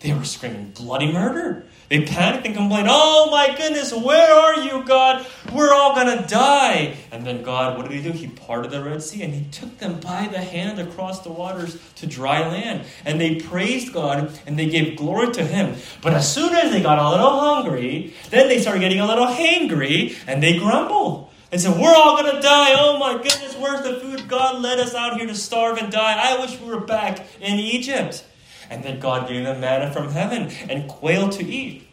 they 0.00 0.12
were 0.12 0.24
screaming 0.24 0.72
bloody 0.76 1.12
murder. 1.12 1.64
They 1.88 2.04
panicked 2.04 2.46
and 2.46 2.54
complained, 2.54 2.88
Oh 2.90 3.28
my 3.30 3.54
goodness, 3.56 3.92
where 3.92 4.32
are 4.32 4.60
you, 4.60 4.84
God? 4.84 5.24
We're 5.52 5.72
all 5.72 5.94
going 5.94 6.18
to 6.18 6.26
die. 6.26 6.96
And 7.12 7.24
then 7.24 7.42
God, 7.42 7.76
what 7.76 7.88
did 7.88 7.96
he 7.96 8.02
do? 8.02 8.10
He 8.10 8.26
parted 8.26 8.72
the 8.72 8.82
Red 8.82 9.02
Sea 9.02 9.22
and 9.22 9.32
he 9.32 9.44
took 9.50 9.78
them 9.78 10.00
by 10.00 10.26
the 10.26 10.40
hand 10.40 10.80
across 10.80 11.22
the 11.22 11.30
waters 11.30 11.80
to 11.96 12.06
dry 12.06 12.40
land. 12.40 12.84
And 13.04 13.20
they 13.20 13.36
praised 13.36 13.92
God 13.92 14.36
and 14.46 14.58
they 14.58 14.68
gave 14.68 14.96
glory 14.96 15.32
to 15.32 15.44
him. 15.44 15.76
But 16.02 16.14
as 16.14 16.32
soon 16.32 16.54
as 16.54 16.72
they 16.72 16.82
got 16.82 16.98
a 16.98 17.10
little 17.10 17.38
hungry, 17.38 18.14
then 18.30 18.48
they 18.48 18.60
started 18.60 18.80
getting 18.80 19.00
a 19.00 19.06
little 19.06 19.26
hangry 19.26 20.16
and 20.26 20.42
they 20.42 20.58
grumbled. 20.58 21.30
And 21.52 21.60
said, 21.60 21.80
We're 21.80 21.94
all 21.94 22.20
going 22.20 22.34
to 22.34 22.42
die. 22.42 22.74
Oh 22.76 22.98
my 22.98 23.14
goodness, 23.14 23.54
where's 23.54 23.82
the 23.82 24.00
food? 24.00 24.28
God 24.28 24.60
led 24.60 24.80
us 24.80 24.94
out 24.94 25.16
here 25.16 25.28
to 25.28 25.34
starve 25.34 25.78
and 25.78 25.92
die. 25.92 26.14
I 26.18 26.40
wish 26.40 26.58
we 26.60 26.66
were 26.66 26.80
back 26.80 27.24
in 27.40 27.60
Egypt. 27.60 28.24
And 28.70 28.82
then 28.82 29.00
God 29.00 29.28
gave 29.28 29.44
them 29.44 29.60
manna 29.60 29.92
from 29.92 30.10
heaven 30.10 30.50
and 30.68 30.88
quail 30.88 31.28
to 31.30 31.44
eat. 31.44 31.86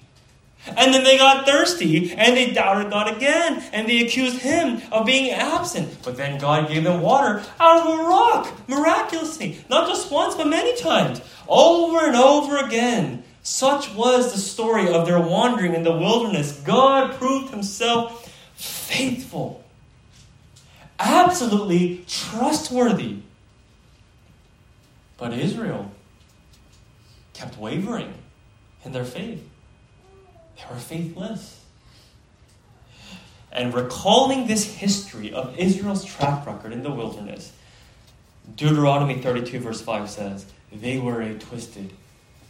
And 0.66 0.94
then 0.94 1.04
they 1.04 1.18
got 1.18 1.46
thirsty 1.46 2.14
and 2.14 2.38
they 2.38 2.52
doubted 2.52 2.90
God 2.90 3.14
again 3.16 3.62
and 3.74 3.88
they 3.88 4.06
accused 4.06 4.40
him 4.40 4.82
of 4.92 5.06
being 5.06 5.32
absent. 5.32 5.98
But 6.04 6.16
then 6.16 6.40
God 6.40 6.70
gave 6.70 6.86
them 6.86 7.02
water 7.02 7.44
out 7.60 7.86
of 7.86 8.00
a 8.00 8.04
rock 8.04 8.70
miraculously, 8.70 9.64
not 9.70 9.90
just 9.90 10.10
once, 10.10 10.36
but 10.36 10.48
many 10.48 10.76
times, 10.78 11.22
over 11.48 12.06
and 12.06 12.16
over 12.16 12.58
again. 12.58 13.24
Such 13.44 13.94
was 13.94 14.32
the 14.32 14.40
story 14.40 14.88
of 14.88 15.06
their 15.06 15.20
wandering 15.20 15.74
in 15.74 15.84
the 15.84 15.92
wilderness. 15.92 16.62
God 16.62 17.14
proved 17.16 17.52
himself 17.52 18.32
faithful, 18.56 19.66
absolutely 20.98 22.06
trustworthy. 22.08 23.18
But 25.18 25.34
Israel 25.34 25.92
kept 27.34 27.58
wavering 27.58 28.14
in 28.86 28.92
their 28.92 29.06
faith. 29.06 29.48
They 30.56 30.64
were 30.70 30.80
faithless. 30.80 31.60
And 33.52 33.74
recalling 33.74 34.48
this 34.48 34.66
history 34.66 35.32
of 35.32 35.58
Israel's 35.58 36.04
track 36.04 36.46
record 36.46 36.74
in 36.74 36.82
the 36.84 36.92
wilderness, 36.92 37.52
Deuteronomy 38.56 39.22
32, 39.22 39.60
verse 39.60 39.82
5 39.82 40.10
says, 40.10 40.46
They 40.72 40.98
were 40.98 41.22
a 41.22 41.38
twisted 41.38 41.94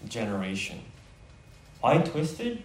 generation. 0.08 0.80
Why 1.82 1.98
twisted? 1.98 2.64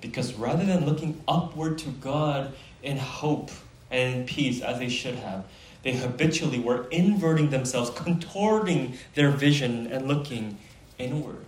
Because 0.00 0.34
rather 0.34 0.64
than 0.64 0.86
looking 0.86 1.22
upward 1.28 1.78
to 1.78 1.90
God 1.90 2.54
in 2.82 2.96
hope 2.96 3.50
and 3.90 4.20
in 4.20 4.26
peace 4.26 4.62
as 4.62 4.78
they 4.78 4.88
should 4.88 5.16
have, 5.16 5.44
they 5.82 5.92
habitually 5.92 6.58
were 6.58 6.86
inverting 6.88 7.50
themselves, 7.50 7.90
contorting 7.90 8.96
their 9.14 9.30
vision, 9.30 9.86
and 9.86 10.08
looking 10.08 10.58
inward. 11.00 11.44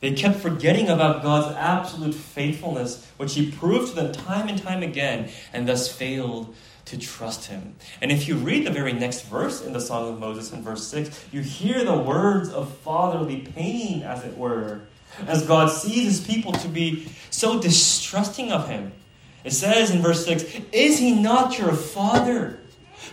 They 0.00 0.12
kept 0.12 0.38
forgetting 0.38 0.88
about 0.88 1.22
God's 1.22 1.54
absolute 1.56 2.14
faithfulness, 2.14 3.04
which 3.16 3.34
He 3.34 3.50
proved 3.50 3.88
to 3.88 3.94
them 3.96 4.12
time 4.12 4.48
and 4.48 4.60
time 4.60 4.82
again, 4.82 5.30
and 5.52 5.68
thus 5.68 5.90
failed 5.90 6.54
to 6.86 6.98
trust 6.98 7.46
Him. 7.46 7.74
And 8.00 8.12
if 8.12 8.28
you 8.28 8.36
read 8.36 8.64
the 8.64 8.70
very 8.70 8.92
next 8.92 9.22
verse 9.22 9.64
in 9.64 9.72
the 9.72 9.80
Song 9.80 10.12
of 10.12 10.20
Moses 10.20 10.52
in 10.52 10.62
verse 10.62 10.86
6, 10.86 11.26
you 11.32 11.40
hear 11.40 11.84
the 11.84 11.98
words 11.98 12.48
of 12.50 12.76
fatherly 12.78 13.40
pain, 13.40 14.02
as 14.02 14.24
it 14.24 14.38
were, 14.38 14.82
as 15.26 15.46
God 15.46 15.66
sees 15.66 16.04
His 16.04 16.20
people 16.26 16.52
to 16.52 16.68
be 16.68 17.08
so 17.30 17.60
distrusting 17.60 18.52
of 18.52 18.68
Him. 18.68 18.92
It 19.42 19.52
says 19.52 19.90
in 19.90 20.00
verse 20.00 20.24
6 20.24 20.44
Is 20.72 20.98
He 20.98 21.20
not 21.20 21.58
your 21.58 21.72
Father? 21.72 22.60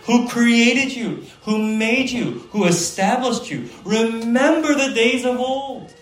Who 0.04 0.28
created 0.28 0.94
you, 0.94 1.24
who 1.42 1.58
made 1.76 2.10
you, 2.10 2.48
who 2.50 2.64
established 2.64 3.50
you. 3.50 3.68
Remember 3.84 4.74
the 4.74 4.92
days 4.94 5.24
of 5.24 5.38
old 5.38 5.92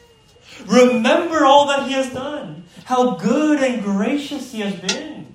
Remember 0.67 1.45
all 1.45 1.67
that 1.69 1.87
He 1.87 1.93
has 1.95 2.13
done, 2.13 2.65
how 2.85 3.17
good 3.17 3.63
and 3.63 3.83
gracious 3.83 4.53
He 4.53 4.61
has 4.61 4.75
been. 4.75 5.35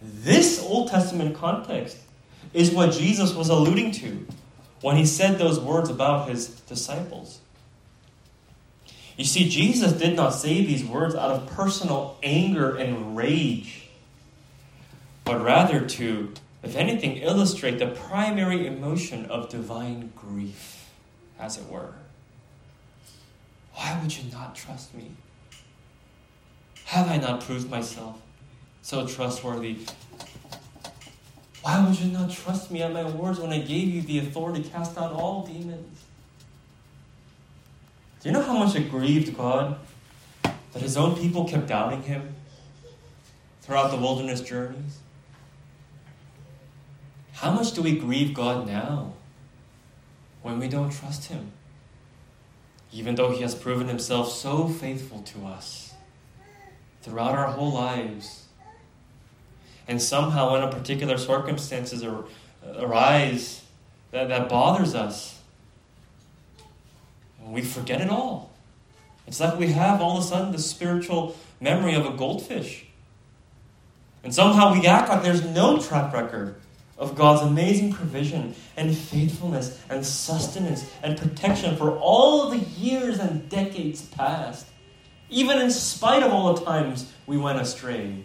This 0.00 0.62
Old 0.62 0.90
Testament 0.90 1.36
context 1.36 1.98
is 2.54 2.70
what 2.70 2.92
Jesus 2.92 3.34
was 3.34 3.48
alluding 3.48 3.92
to 3.92 4.26
when 4.80 4.96
He 4.96 5.06
said 5.06 5.38
those 5.38 5.58
words 5.58 5.90
about 5.90 6.28
His 6.28 6.48
disciples. 6.48 7.40
You 9.16 9.24
see, 9.24 9.48
Jesus 9.48 9.92
did 9.92 10.14
not 10.14 10.30
say 10.30 10.64
these 10.64 10.84
words 10.84 11.14
out 11.16 11.32
of 11.32 11.48
personal 11.50 12.16
anger 12.22 12.76
and 12.76 13.16
rage, 13.16 13.88
but 15.24 15.42
rather 15.42 15.84
to, 15.86 16.32
if 16.62 16.76
anything, 16.76 17.16
illustrate 17.18 17.78
the 17.78 17.86
primary 17.86 18.66
emotion 18.66 19.26
of 19.26 19.48
divine 19.48 20.12
grief, 20.16 20.90
as 21.38 21.56
it 21.56 21.68
were. 21.68 21.94
Why 23.74 23.98
would 24.02 24.16
you 24.16 24.30
not 24.32 24.56
trust 24.56 24.94
me? 24.94 25.12
Have 26.86 27.08
I 27.08 27.18
not 27.18 27.42
proved 27.42 27.70
myself 27.70 28.20
so 28.82 29.06
trustworthy? 29.06 29.78
Why 31.62 31.84
would 31.84 31.98
you 32.00 32.10
not 32.10 32.30
trust 32.30 32.70
me 32.70 32.82
at 32.82 32.92
my 32.92 33.04
words 33.04 33.38
when 33.38 33.52
I 33.52 33.58
gave 33.58 33.88
you 33.88 34.02
the 34.02 34.18
authority 34.20 34.62
to 34.62 34.68
cast 34.70 34.96
out 34.98 35.12
all 35.12 35.46
demons? 35.46 36.04
Do 38.20 38.28
you 38.28 38.32
know 38.32 38.42
how 38.42 38.58
much 38.58 38.74
it 38.74 38.90
grieved 38.90 39.36
God 39.36 39.78
that 40.42 40.82
his 40.82 40.96
own 40.96 41.16
people 41.16 41.44
kept 41.44 41.68
doubting 41.68 42.02
him 42.02 42.34
throughout 43.62 43.90
the 43.90 43.96
wilderness 43.96 44.40
journeys? 44.40 44.98
How 47.38 47.50
much 47.52 47.72
do 47.72 47.82
we 47.82 47.98
grieve 47.98 48.34
God 48.34 48.66
now 48.66 49.12
when 50.42 50.58
we 50.58 50.68
don't 50.68 50.90
trust 50.90 51.26
him? 51.26 51.52
even 52.92 53.14
though 53.14 53.30
He 53.30 53.42
has 53.42 53.54
proven 53.54 53.88
Himself 53.88 54.32
so 54.32 54.68
faithful 54.68 55.22
to 55.22 55.46
us 55.46 55.94
throughout 57.02 57.36
our 57.36 57.48
whole 57.48 57.72
lives. 57.72 58.46
And 59.86 60.00
somehow, 60.00 60.52
when 60.52 60.62
a 60.62 60.70
particular 60.70 61.16
circumstances 61.16 62.04
arise 62.78 63.62
that, 64.10 64.28
that 64.28 64.48
bothers 64.48 64.94
us, 64.94 65.38
we 67.46 67.62
forget 67.62 68.00
it 68.00 68.10
all. 68.10 68.50
It's 69.26 69.40
like 69.40 69.58
we 69.58 69.68
have 69.68 70.00
all 70.00 70.18
of 70.18 70.24
a 70.24 70.26
sudden 70.26 70.52
the 70.52 70.58
spiritual 70.58 71.36
memory 71.60 71.94
of 71.94 72.04
a 72.04 72.10
goldfish. 72.10 72.86
And 74.22 74.34
somehow 74.34 74.72
we 74.72 74.86
act 74.86 75.08
like 75.08 75.22
there's 75.22 75.44
no 75.44 75.80
track 75.80 76.12
record 76.12 76.56
of 76.98 77.14
God's 77.14 77.42
amazing 77.42 77.92
provision 77.92 78.54
and 78.76 78.96
faithfulness 78.96 79.80
and 79.88 80.04
sustenance 80.04 80.90
and 81.02 81.16
protection 81.16 81.76
for 81.76 81.96
all 81.98 82.50
the 82.50 82.58
years 82.58 83.20
and 83.20 83.48
decades 83.48 84.02
past, 84.02 84.66
even 85.30 85.58
in 85.58 85.70
spite 85.70 86.24
of 86.24 86.32
all 86.32 86.54
the 86.54 86.64
times 86.64 87.12
we 87.26 87.36
went 87.36 87.60
astray. 87.60 88.24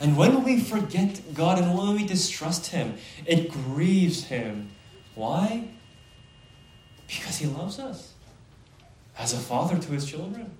And 0.00 0.16
when 0.16 0.42
we 0.42 0.58
forget 0.58 1.34
God 1.34 1.58
and 1.58 1.76
when 1.76 1.94
we 1.94 2.04
distrust 2.04 2.68
Him, 2.68 2.94
it 3.24 3.50
grieves 3.50 4.24
Him. 4.24 4.70
Why? 5.14 5.68
Because 7.06 7.36
He 7.38 7.46
loves 7.46 7.78
us 7.78 8.14
as 9.16 9.32
a 9.32 9.38
father 9.38 9.78
to 9.78 9.92
His 9.92 10.06
children. 10.06 10.50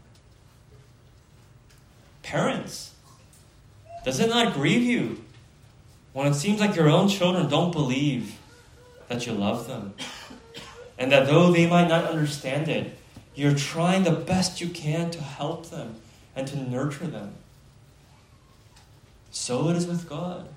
Parents, 2.22 2.94
does 4.04 4.20
it 4.20 4.28
not 4.28 4.54
grieve 4.54 4.82
you 4.82 5.24
when 6.12 6.26
it 6.26 6.34
seems 6.34 6.60
like 6.60 6.76
your 6.76 6.88
own 6.88 7.08
children 7.08 7.48
don't 7.48 7.72
believe 7.72 8.38
that 9.08 9.26
you 9.26 9.32
love 9.32 9.66
them? 9.66 9.94
And 10.98 11.10
that 11.12 11.26
though 11.26 11.50
they 11.50 11.66
might 11.66 11.88
not 11.88 12.04
understand 12.04 12.68
it, 12.68 12.96
you're 13.34 13.54
trying 13.54 14.02
the 14.02 14.10
best 14.10 14.60
you 14.60 14.68
can 14.68 15.10
to 15.12 15.20
help 15.22 15.70
them 15.70 15.96
and 16.36 16.46
to 16.48 16.58
nurture 16.58 17.06
them. 17.06 17.34
So 19.30 19.68
it 19.70 19.76
is 19.76 19.86
with 19.86 20.08
God 20.08 20.48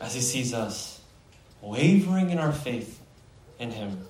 as 0.00 0.14
He 0.14 0.20
sees 0.20 0.52
us 0.52 1.00
wavering 1.60 2.30
in 2.30 2.38
our 2.38 2.52
faith 2.52 3.00
in 3.58 3.70
Him. 3.72 4.06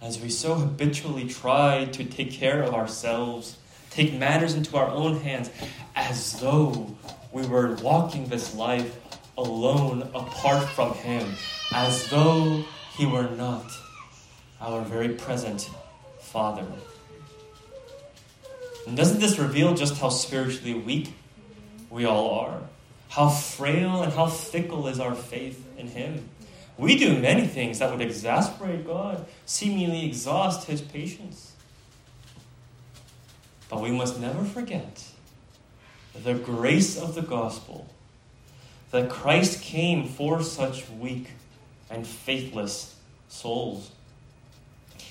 As 0.00 0.20
we 0.20 0.28
so 0.28 0.54
habitually 0.54 1.28
try 1.28 1.84
to 1.86 2.04
take 2.04 2.32
care 2.32 2.62
of 2.62 2.74
ourselves, 2.74 3.58
take 3.90 4.14
matters 4.14 4.54
into 4.54 4.76
our 4.76 4.88
own 4.88 5.20
hands, 5.20 5.50
as 5.94 6.40
though 6.40 6.96
we 7.32 7.46
were 7.46 7.74
walking 7.76 8.26
this 8.26 8.54
life 8.54 8.96
alone 9.36 10.02
apart 10.14 10.68
from 10.70 10.94
Him, 10.94 11.34
as 11.72 12.08
though 12.08 12.64
He 12.96 13.06
were 13.06 13.30
not 13.30 13.70
our 14.60 14.82
very 14.82 15.10
present 15.10 15.70
Father. 16.20 16.66
And 18.86 18.96
doesn't 18.96 19.20
this 19.20 19.38
reveal 19.38 19.74
just 19.74 20.00
how 20.00 20.08
spiritually 20.08 20.74
weak 20.74 21.12
we 21.90 22.04
all 22.04 22.30
are. 22.40 22.60
How 23.10 23.28
frail 23.28 24.02
and 24.02 24.12
how 24.12 24.26
fickle 24.26 24.88
is 24.88 25.00
our 25.00 25.14
faith 25.14 25.64
in 25.76 25.88
Him. 25.88 26.28
We 26.76 26.98
do 26.98 27.18
many 27.18 27.46
things 27.46 27.78
that 27.80 27.90
would 27.90 28.00
exasperate 28.00 28.86
God, 28.86 29.26
seemingly 29.46 30.06
exhaust 30.06 30.66
His 30.66 30.80
patience. 30.80 31.52
But 33.68 33.82
we 33.82 33.90
must 33.90 34.18
never 34.20 34.44
forget 34.44 35.07
the 36.24 36.34
grace 36.34 36.98
of 36.98 37.14
the 37.14 37.22
gospel 37.22 37.86
that 38.90 39.10
Christ 39.10 39.62
came 39.62 40.08
for 40.08 40.42
such 40.42 40.88
weak 40.90 41.28
and 41.90 42.06
faithless 42.06 42.94
souls. 43.28 43.90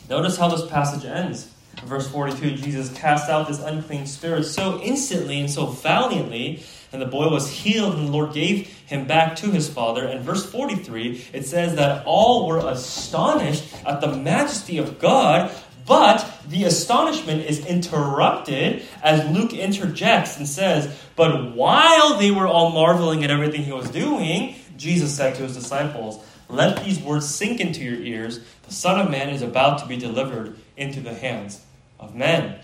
Notice 0.10 0.38
how 0.38 0.48
this 0.50 0.66
passage 0.66 1.06
ends. 1.06 1.52
Verse 1.84 2.08
42 2.10 2.56
Jesus 2.56 2.92
cast 2.98 3.30
out 3.30 3.48
this 3.48 3.62
unclean 3.62 4.08
spirit 4.08 4.46
so 4.46 4.82
instantly 4.82 5.40
and 5.40 5.50
so 5.50 5.68
valiantly, 5.68 6.64
and 6.92 7.02
the 7.02 7.06
boy 7.06 7.30
was 7.30 7.52
healed, 7.52 7.96
and 7.96 8.08
the 8.08 8.12
Lord 8.12 8.34
gave 8.34 8.68
him 8.68 9.06
back 9.06 9.36
to 9.38 9.52
his 9.52 9.70
father. 9.70 10.06
And 10.06 10.22
verse 10.22 10.50
43, 10.50 11.28
it 11.34 11.46
says 11.46 11.76
that 11.76 12.06
all 12.06 12.48
were 12.48 12.60
astonished 12.60 13.76
at 13.86 14.02
the 14.02 14.16
majesty 14.16 14.78
of 14.78 14.98
God, 14.98 15.52
but 15.88 16.30
the 16.45 16.65
astonishment 16.65 17.45
is 17.45 17.65
interrupted 17.65 18.84
as 19.02 19.26
Luke 19.34 19.54
interjects 19.54 20.38
and 20.38 20.45
says, 20.45 20.93
But 21.15 21.56
while 21.56 22.17
they 22.17 22.30
were 22.30 22.45
all 22.45 22.71
marveling 22.71 23.23
at 23.23 23.32
everything 23.32 23.63
he 23.63 23.71
was 23.71 23.89
doing, 23.89 24.56
Jesus 24.76 25.15
said 25.15 25.36
to 25.36 25.43
his 25.43 25.56
disciples, 25.56 26.23
Let 26.50 26.84
these 26.84 27.00
words 27.00 27.34
sink 27.34 27.62
into 27.62 27.86
your 27.86 27.95
ears. 28.02 28.41
The 28.63 28.73
Son 28.73 29.00
of 29.00 29.10
Man 29.10 29.30
is 29.30 29.41
about 29.41 29.80
to 29.80 29.86
be 29.86 29.95
delivered 29.95 30.58
into 30.76 31.00
the 31.00 31.13
hands 31.13 31.62
of 32.02 32.13
men. 32.13 32.60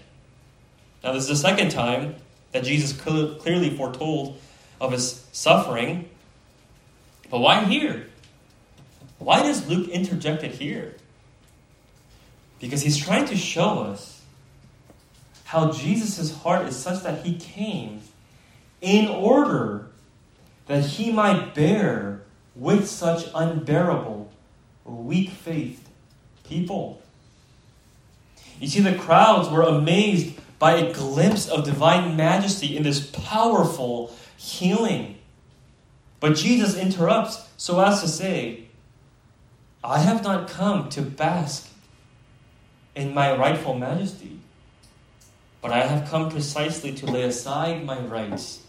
Now, 1.01 1.13
this 1.13 1.23
is 1.23 1.29
the 1.29 1.47
second 1.47 1.71
time 1.71 2.15
that 2.51 2.65
Jesus 2.65 2.91
clearly 2.91 3.69
foretold 3.69 4.37
of 4.81 4.91
his 4.91 5.25
suffering. 5.31 6.09
But 7.29 7.39
why 7.39 7.63
here? 7.63 8.07
Why 9.17 9.43
does 9.43 9.67
Luke 9.69 9.87
interject 9.87 10.43
it 10.43 10.51
here? 10.51 10.95
Because 12.63 12.81
he's 12.81 12.95
trying 12.95 13.25
to 13.25 13.35
show 13.35 13.79
us 13.79 14.21
how 15.43 15.73
Jesus' 15.73 16.33
heart 16.33 16.65
is 16.65 16.77
such 16.77 17.03
that 17.03 17.25
he 17.25 17.35
came 17.35 17.99
in 18.79 19.09
order 19.09 19.89
that 20.67 20.85
he 20.85 21.11
might 21.11 21.53
bear 21.53 22.21
with 22.55 22.87
such 22.87 23.25
unbearable, 23.35 24.31
weak 24.85 25.31
faith 25.31 25.89
people. 26.45 27.01
You 28.61 28.69
see, 28.69 28.79
the 28.79 28.95
crowds 28.95 29.49
were 29.49 29.63
amazed 29.63 30.33
by 30.57 30.77
a 30.77 30.93
glimpse 30.93 31.49
of 31.49 31.65
divine 31.65 32.15
majesty 32.15 32.77
in 32.77 32.83
this 32.83 33.11
powerful 33.11 34.15
healing. 34.37 35.17
But 36.21 36.37
Jesus 36.37 36.77
interrupts 36.77 37.45
so 37.57 37.81
as 37.81 37.99
to 38.03 38.07
say, 38.07 38.67
I 39.83 39.99
have 39.99 40.23
not 40.23 40.47
come 40.47 40.87
to 40.91 41.01
bask 41.01 41.71
in 42.95 43.13
my 43.13 43.35
rightful 43.35 43.73
majesty, 43.73 44.39
but 45.61 45.71
I 45.71 45.85
have 45.85 46.09
come 46.09 46.29
precisely 46.29 46.93
to 46.93 47.05
lay 47.05 47.23
aside 47.23 47.85
my 47.85 47.99
rights 47.99 48.61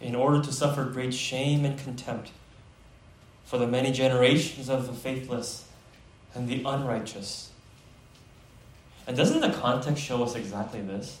in 0.00 0.14
order 0.14 0.42
to 0.42 0.52
suffer 0.52 0.84
great 0.84 1.14
shame 1.14 1.64
and 1.64 1.78
contempt 1.78 2.30
for 3.44 3.58
the 3.58 3.66
many 3.66 3.92
generations 3.92 4.68
of 4.68 4.86
the 4.86 4.92
faithless 4.92 5.66
and 6.34 6.48
the 6.48 6.62
unrighteous. 6.64 7.50
And 9.06 9.16
doesn't 9.16 9.40
the 9.40 9.50
context 9.50 10.02
show 10.02 10.22
us 10.22 10.34
exactly 10.34 10.82
this? 10.82 11.18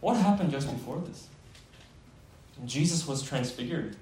What 0.00 0.16
happened 0.16 0.50
just 0.50 0.70
before 0.70 1.00
this? 1.00 1.28
Jesus 2.66 3.06
was 3.06 3.22
transfigured. 3.22 3.96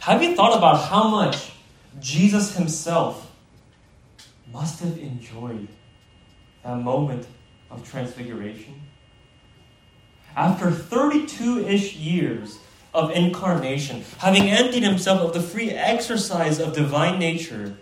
Have 0.00 0.22
you 0.22 0.34
thought 0.34 0.56
about 0.56 0.88
how 0.88 1.08
much 1.08 1.52
Jesus 2.00 2.56
himself 2.56 3.31
must 4.52 4.80
have 4.80 4.98
enjoyed 4.98 5.68
that 6.62 6.78
moment 6.78 7.26
of 7.70 7.88
transfiguration? 7.88 8.80
After 10.36 10.70
32 10.70 11.66
ish 11.66 11.96
years 11.96 12.58
of 12.94 13.10
incarnation, 13.10 14.04
having 14.18 14.48
emptied 14.48 14.82
himself 14.82 15.20
of 15.20 15.32
the 15.34 15.40
free 15.40 15.70
exercise 15.70 16.60
of 16.60 16.74
divine 16.74 17.18
nature, 17.18 17.76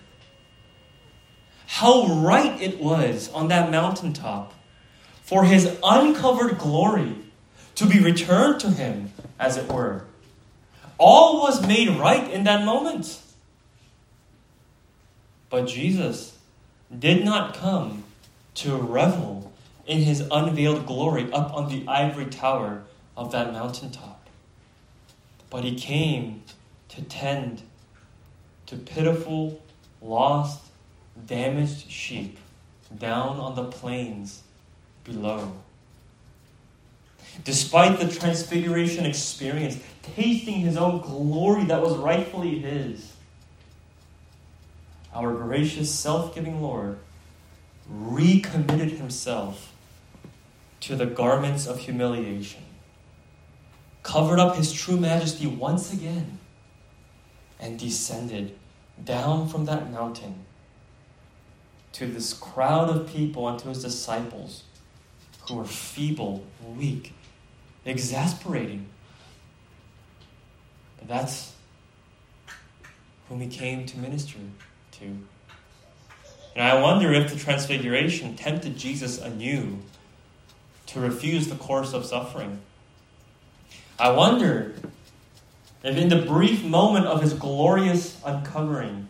how 1.66 2.06
right 2.06 2.60
it 2.60 2.80
was 2.80 3.30
on 3.32 3.48
that 3.48 3.70
mountaintop 3.70 4.54
for 5.22 5.44
his 5.44 5.78
uncovered 5.84 6.58
glory 6.58 7.14
to 7.76 7.86
be 7.86 8.00
returned 8.00 8.60
to 8.60 8.70
him, 8.70 9.12
as 9.38 9.56
it 9.56 9.70
were. 9.72 10.04
All 10.98 11.40
was 11.40 11.66
made 11.66 11.88
right 11.88 12.30
in 12.30 12.44
that 12.44 12.64
moment. 12.64 13.20
But 15.48 15.66
Jesus 15.66 16.36
did 16.98 17.24
not 17.24 17.54
come 17.54 18.04
to 18.54 18.76
revel 18.76 19.52
in 19.86 20.02
his 20.02 20.26
unveiled 20.30 20.86
glory 20.86 21.32
up 21.32 21.54
on 21.54 21.68
the 21.68 21.86
ivory 21.88 22.26
tower 22.26 22.82
of 23.16 23.32
that 23.32 23.52
mountaintop. 23.52 24.28
But 25.48 25.64
he 25.64 25.74
came 25.74 26.42
to 26.90 27.02
tend 27.02 27.62
to 28.66 28.76
pitiful, 28.76 29.60
lost, 30.00 30.62
damaged 31.26 31.90
sheep 31.90 32.38
down 32.98 33.38
on 33.38 33.54
the 33.54 33.64
plains 33.64 34.42
below. 35.04 35.52
Despite 37.44 38.00
the 38.00 38.08
transfiguration 38.08 39.06
experience, 39.06 39.78
tasting 40.02 40.54
his 40.54 40.76
own 40.76 41.00
glory 41.00 41.64
that 41.64 41.80
was 41.80 41.96
rightfully 41.96 42.58
his, 42.58 43.12
our 45.14 45.34
gracious, 45.34 45.92
self 45.92 46.34
giving 46.34 46.62
Lord 46.62 46.98
recommitted 47.88 48.92
himself 48.92 49.72
to 50.80 50.96
the 50.96 51.06
garments 51.06 51.66
of 51.66 51.80
humiliation, 51.80 52.62
covered 54.02 54.38
up 54.38 54.56
his 54.56 54.72
true 54.72 54.96
majesty 54.96 55.46
once 55.46 55.92
again, 55.92 56.38
and 57.58 57.78
descended 57.78 58.56
down 59.04 59.48
from 59.48 59.64
that 59.66 59.90
mountain 59.90 60.46
to 61.92 62.06
this 62.06 62.32
crowd 62.32 62.88
of 62.88 63.12
people 63.12 63.48
and 63.48 63.58
to 63.58 63.68
his 63.68 63.82
disciples 63.82 64.64
who 65.48 65.56
were 65.56 65.64
feeble, 65.64 66.44
weak, 66.76 67.12
exasperating. 67.84 68.86
But 70.98 71.08
that's 71.08 71.54
whom 73.28 73.40
he 73.40 73.48
came 73.48 73.86
to 73.86 73.98
minister 73.98 74.38
to. 75.00 75.26
And 76.54 76.64
I 76.64 76.80
wonder 76.80 77.12
if 77.12 77.32
the 77.32 77.38
transfiguration 77.38 78.36
tempted 78.36 78.76
Jesus 78.76 79.18
anew 79.18 79.78
to 80.86 81.00
refuse 81.00 81.48
the 81.48 81.56
course 81.56 81.92
of 81.92 82.04
suffering. 82.04 82.60
I 83.98 84.10
wonder 84.10 84.74
if 85.84 85.96
in 85.96 86.08
the 86.08 86.22
brief 86.22 86.64
moment 86.64 87.06
of 87.06 87.22
his 87.22 87.34
glorious 87.34 88.20
uncovering, 88.24 89.08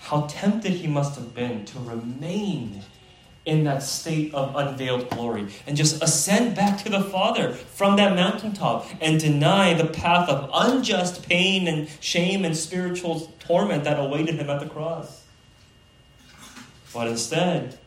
how 0.00 0.26
tempted 0.28 0.72
he 0.72 0.86
must 0.86 1.16
have 1.16 1.34
been 1.34 1.64
to 1.66 1.78
remain 1.80 2.82
in 3.48 3.64
that 3.64 3.82
state 3.82 4.32
of 4.34 4.54
unveiled 4.54 5.08
glory 5.10 5.48
and 5.66 5.76
just 5.76 6.02
ascend 6.02 6.54
back 6.54 6.82
to 6.84 6.90
the 6.90 7.02
Father 7.02 7.52
from 7.52 7.96
that 7.96 8.14
mountaintop 8.14 8.86
and 9.00 9.18
deny 9.18 9.72
the 9.72 9.86
path 9.86 10.28
of 10.28 10.50
unjust 10.52 11.26
pain 11.26 11.66
and 11.66 11.88
shame 12.00 12.44
and 12.44 12.56
spiritual 12.56 13.32
torment 13.40 13.84
that 13.84 13.98
awaited 13.98 14.34
him 14.34 14.50
at 14.50 14.60
the 14.60 14.68
cross. 14.68 15.24
But 16.92 17.08
instead, 17.08 17.78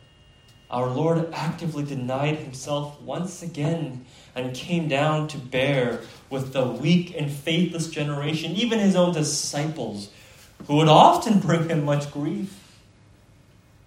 our 0.68 0.88
Lord 0.88 1.28
actively 1.32 1.84
denied 1.84 2.38
himself 2.38 3.00
once 3.00 3.42
again 3.42 4.04
and 4.34 4.54
came 4.54 4.88
down 4.88 5.28
to 5.28 5.38
bear 5.38 6.00
with 6.30 6.52
the 6.52 6.66
weak 6.66 7.14
and 7.16 7.30
faithless 7.30 7.88
generation, 7.88 8.52
even 8.52 8.78
his 8.78 8.96
own 8.96 9.12
disciples, 9.12 10.10
who 10.66 10.76
would 10.76 10.88
often 10.88 11.40
bring 11.40 11.68
him 11.68 11.84
much 11.84 12.10
grief. 12.10 12.61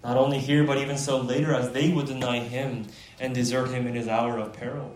Not 0.05 0.17
only 0.17 0.37
here, 0.37 0.63
but 0.63 0.77
even 0.77 0.99
so 0.99 1.19
later, 1.19 1.55
as 1.55 1.71
they 1.71 1.89
would 1.89 2.05
deny 2.05 2.37
him 2.37 2.85
and 3.19 3.33
desert 3.33 3.71
him 3.71 3.87
in 3.87 3.95
his 3.95 4.07
hour 4.07 4.37
of 4.37 4.53
peril. 4.53 4.95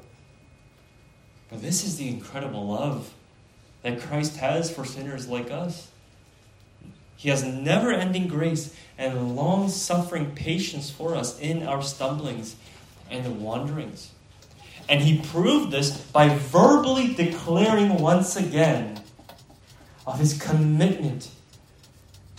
But 1.49 1.63
this 1.63 1.83
is 1.83 1.97
the 1.97 2.07
incredible 2.07 2.67
love 2.67 3.11
that 3.81 3.99
Christ 3.99 4.37
has 4.37 4.69
for 4.69 4.85
sinners 4.85 5.27
like 5.27 5.49
us. 5.49 5.87
He 7.17 7.29
has 7.29 7.43
never 7.43 7.91
ending 7.91 8.27
grace 8.27 8.75
and 8.99 9.35
long 9.35 9.69
suffering 9.69 10.35
patience 10.35 10.91
for 10.91 11.15
us 11.15 11.39
in 11.39 11.63
our 11.63 11.81
stumblings 11.81 12.55
and 13.09 13.41
wanderings. 13.41 14.11
And 14.87 15.01
he 15.01 15.23
proved 15.23 15.71
this 15.71 15.89
by 15.89 16.29
verbally 16.29 17.15
declaring 17.15 17.97
once 17.97 18.35
again 18.35 19.01
of 20.05 20.19
his 20.19 20.39
commitment 20.39 21.31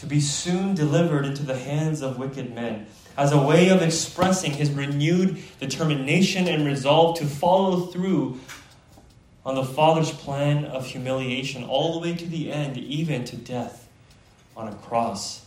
to 0.01 0.07
be 0.07 0.19
soon 0.19 0.75
delivered 0.75 1.27
into 1.27 1.43
the 1.43 1.59
hands 1.59 2.01
of 2.01 2.19
wicked 2.19 2.55
men, 2.55 2.87
as 3.19 3.33
a 3.33 3.39
way 3.39 3.69
of 3.69 3.83
expressing 3.83 4.51
his 4.53 4.71
renewed 4.71 5.39
determination 5.61 6.49
and 6.49 6.65
resolve 6.65 7.19
to 7.19 7.27
follow 7.27 7.81
through 7.87 8.41
on 9.45 9.55
the 9.55 9.65
Father's 9.65 10.11
plan 10.11 10.65
of 10.65 10.87
humiliation 10.87 11.65
all 11.65 11.93
the 11.93 11.99
way 12.01 12.17
to 12.17 12.25
the 12.25 12.51
end, 12.51 12.79
even 12.79 13.25
to 13.25 13.37
death 13.37 13.91
on 14.57 14.69
a 14.69 14.75
cross. 14.77 15.45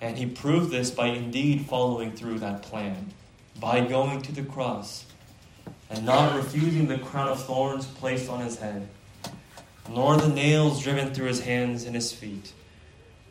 And 0.00 0.18
he 0.18 0.26
proved 0.26 0.72
this 0.72 0.90
by 0.90 1.06
indeed 1.06 1.66
following 1.66 2.10
through 2.10 2.40
that 2.40 2.62
plan, 2.62 3.12
by 3.60 3.86
going 3.86 4.20
to 4.22 4.32
the 4.32 4.42
cross 4.42 5.04
and 5.88 6.04
not 6.04 6.34
refusing 6.34 6.88
the 6.88 6.98
crown 6.98 7.28
of 7.28 7.44
thorns 7.44 7.86
placed 7.86 8.28
on 8.28 8.40
his 8.40 8.58
head, 8.58 8.88
nor 9.88 10.16
the 10.16 10.28
nails 10.28 10.82
driven 10.82 11.14
through 11.14 11.28
his 11.28 11.44
hands 11.44 11.84
and 11.84 11.94
his 11.94 12.10
feet 12.12 12.52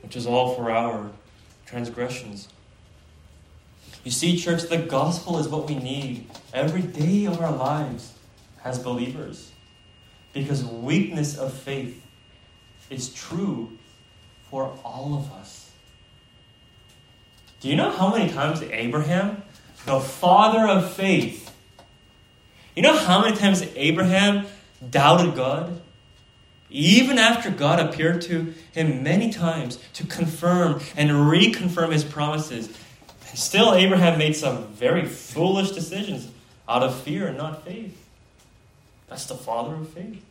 which 0.04 0.16
is 0.16 0.28
all 0.28 0.54
for 0.54 0.70
our 0.70 1.10
transgressions. 1.66 2.50
You 4.04 4.12
see, 4.12 4.38
church, 4.38 4.64
the 4.64 4.78
gospel 4.78 5.40
is 5.40 5.48
what 5.48 5.68
we 5.68 5.76
need 5.76 6.30
every 6.54 6.82
day 6.82 7.26
of 7.26 7.42
our 7.42 7.52
lives 7.52 8.14
as 8.64 8.78
believers. 8.78 9.52
Because 10.34 10.64
weakness 10.64 11.38
of 11.38 11.54
faith 11.54 12.06
is 12.90 13.14
true 13.14 13.78
for 14.50 14.78
all 14.84 15.16
of 15.16 15.32
us. 15.32 15.72
Do 17.62 17.70
you 17.70 17.76
know 17.78 17.92
how 17.92 18.14
many 18.14 18.32
times 18.32 18.62
Abraham, 18.62 19.42
the 19.86 20.00
father 20.00 20.68
of 20.68 20.94
faith, 20.94 21.50
you 22.76 22.82
know 22.82 22.98
how 22.98 23.22
many 23.22 23.38
times 23.38 23.64
Abraham 23.76 24.48
doubted 24.90 25.36
God? 25.36 25.80
Even 26.74 27.20
after 27.20 27.52
God 27.52 27.80
appeared 27.80 28.24
to 28.24 28.54
him 28.74 29.04
many 29.04 29.32
times 29.32 29.78
to 29.94 30.06
confirm 30.08 30.82
and 30.98 31.10
reconfirm 31.12 31.94
his 31.94 32.04
promises. 32.04 32.76
Still, 33.36 33.74
Abraham 33.76 34.18
made 34.18 34.36
some 34.36 34.68
very 34.74 35.06
foolish 35.06 35.72
decisions 35.72 36.30
out 36.68 36.82
of 36.82 37.00
fear 37.02 37.28
and 37.28 37.38
not 37.38 37.64
faith. 37.64 37.96
That's 39.08 39.28
the 39.28 39.36
father 39.36 39.76
of 39.76 39.90
faith. 39.90 40.24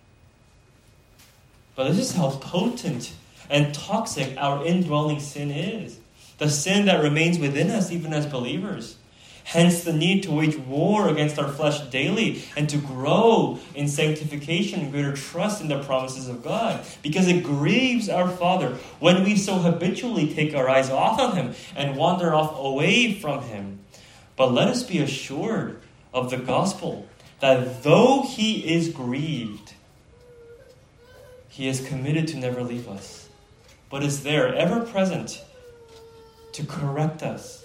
But 1.76 1.88
this 1.88 1.98
is 1.98 2.16
how 2.16 2.30
potent 2.30 3.12
and 3.48 3.72
toxic 3.72 4.36
our 4.36 4.64
indwelling 4.66 5.20
sin 5.20 5.50
is. 5.50 5.98
The 6.38 6.50
sin 6.50 6.86
that 6.86 7.02
remains 7.02 7.38
within 7.38 7.70
us, 7.70 7.92
even 7.92 8.12
as 8.12 8.26
believers. 8.26 8.96
Hence, 9.44 9.82
the 9.82 9.92
need 9.92 10.22
to 10.22 10.32
wage 10.32 10.56
war 10.56 11.08
against 11.08 11.38
our 11.38 11.48
flesh 11.48 11.80
daily 11.90 12.42
and 12.56 12.68
to 12.68 12.78
grow 12.78 13.58
in 13.74 13.88
sanctification 13.88 14.80
and 14.80 14.92
greater 14.92 15.14
trust 15.14 15.60
in 15.60 15.68
the 15.68 15.82
promises 15.82 16.28
of 16.28 16.44
God. 16.44 16.84
Because 17.02 17.26
it 17.28 17.42
grieves 17.42 18.08
our 18.08 18.28
Father 18.28 18.78
when 19.00 19.24
we 19.24 19.36
so 19.36 19.56
habitually 19.56 20.32
take 20.32 20.54
our 20.54 20.68
eyes 20.68 20.90
off 20.90 21.18
of 21.20 21.34
Him 21.34 21.54
and 21.74 21.96
wander 21.96 22.32
off 22.32 22.58
away 22.58 23.14
from 23.14 23.42
Him. 23.42 23.80
But 24.36 24.52
let 24.52 24.68
us 24.68 24.82
be 24.82 24.98
assured 24.98 25.80
of 26.14 26.30
the 26.30 26.38
gospel 26.38 27.08
that 27.40 27.82
though 27.82 28.22
He 28.22 28.72
is 28.72 28.88
grieved, 28.88 29.74
He 31.48 31.66
is 31.68 31.86
committed 31.86 32.28
to 32.28 32.38
never 32.38 32.62
leave 32.62 32.88
us, 32.88 33.28
but 33.90 34.04
is 34.04 34.22
there, 34.22 34.54
ever 34.54 34.80
present, 34.80 35.42
to 36.52 36.64
correct 36.64 37.22
us 37.22 37.61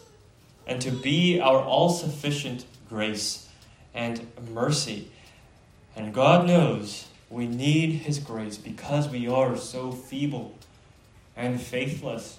and 0.67 0.81
to 0.81 0.91
be 0.91 1.39
our 1.39 1.59
all 1.59 1.89
sufficient 1.89 2.65
grace 2.89 3.47
and 3.95 4.27
mercy. 4.53 5.09
And 5.95 6.13
God 6.13 6.45
knows 6.45 7.07
we 7.29 7.47
need 7.47 7.93
His 7.93 8.19
grace 8.19 8.57
because 8.57 9.07
we 9.07 9.27
are 9.27 9.57
so 9.57 9.91
feeble 9.91 10.53
and 11.35 11.59
faithless. 11.59 12.37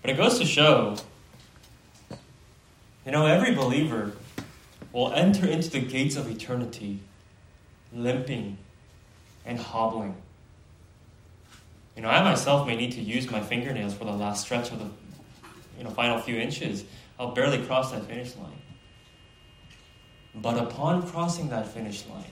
But 0.00 0.10
it 0.10 0.16
goes 0.16 0.38
to 0.38 0.46
show, 0.46 0.96
you 3.06 3.12
know, 3.12 3.26
every 3.26 3.54
believer 3.54 4.12
will 4.92 5.12
enter 5.12 5.46
into 5.46 5.70
the 5.70 5.80
gates 5.80 6.16
of 6.16 6.28
eternity 6.30 7.00
limping 7.92 8.56
and 9.44 9.58
hobbling. 9.58 10.16
You 11.94 12.02
know, 12.02 12.08
I 12.08 12.22
myself 12.22 12.66
may 12.66 12.74
need 12.74 12.92
to 12.92 13.02
use 13.02 13.30
my 13.30 13.40
fingernails 13.40 13.92
for 13.94 14.04
the 14.04 14.12
last 14.12 14.44
stretch 14.44 14.72
of 14.72 14.78
the 14.78 14.88
you 15.76 15.84
know, 15.84 15.90
final 15.90 16.18
few 16.20 16.36
inches, 16.36 16.84
I'll 17.18 17.32
barely 17.32 17.64
cross 17.64 17.92
that 17.92 18.04
finish 18.06 18.36
line. 18.36 18.52
But 20.34 20.58
upon 20.58 21.06
crossing 21.06 21.50
that 21.50 21.68
finish 21.68 22.06
line, 22.06 22.24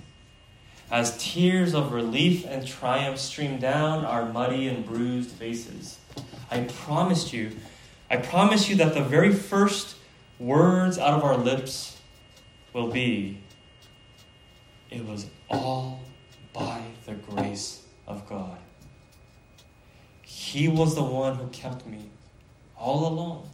as 0.90 1.16
tears 1.18 1.74
of 1.74 1.92
relief 1.92 2.44
and 2.46 2.66
triumph 2.66 3.18
stream 3.18 3.58
down 3.58 4.04
our 4.04 4.26
muddy 4.26 4.68
and 4.68 4.84
bruised 4.84 5.30
faces, 5.30 5.98
I 6.50 6.64
promise 6.64 7.32
you, 7.32 7.52
I 8.10 8.16
promise 8.16 8.68
you 8.68 8.76
that 8.76 8.94
the 8.94 9.02
very 9.02 9.32
first 9.32 9.96
words 10.38 10.98
out 10.98 11.14
of 11.14 11.22
our 11.22 11.36
lips 11.36 11.98
will 12.72 12.90
be, 12.90 13.38
It 14.90 15.06
was 15.06 15.26
all 15.48 16.00
by 16.52 16.82
the 17.06 17.14
grace 17.14 17.84
of 18.08 18.28
God. 18.28 18.58
He 20.22 20.66
was 20.66 20.96
the 20.96 21.04
one 21.04 21.36
who 21.36 21.46
kept 21.48 21.86
me 21.86 22.10
all 22.80 23.06
along. 23.06 23.48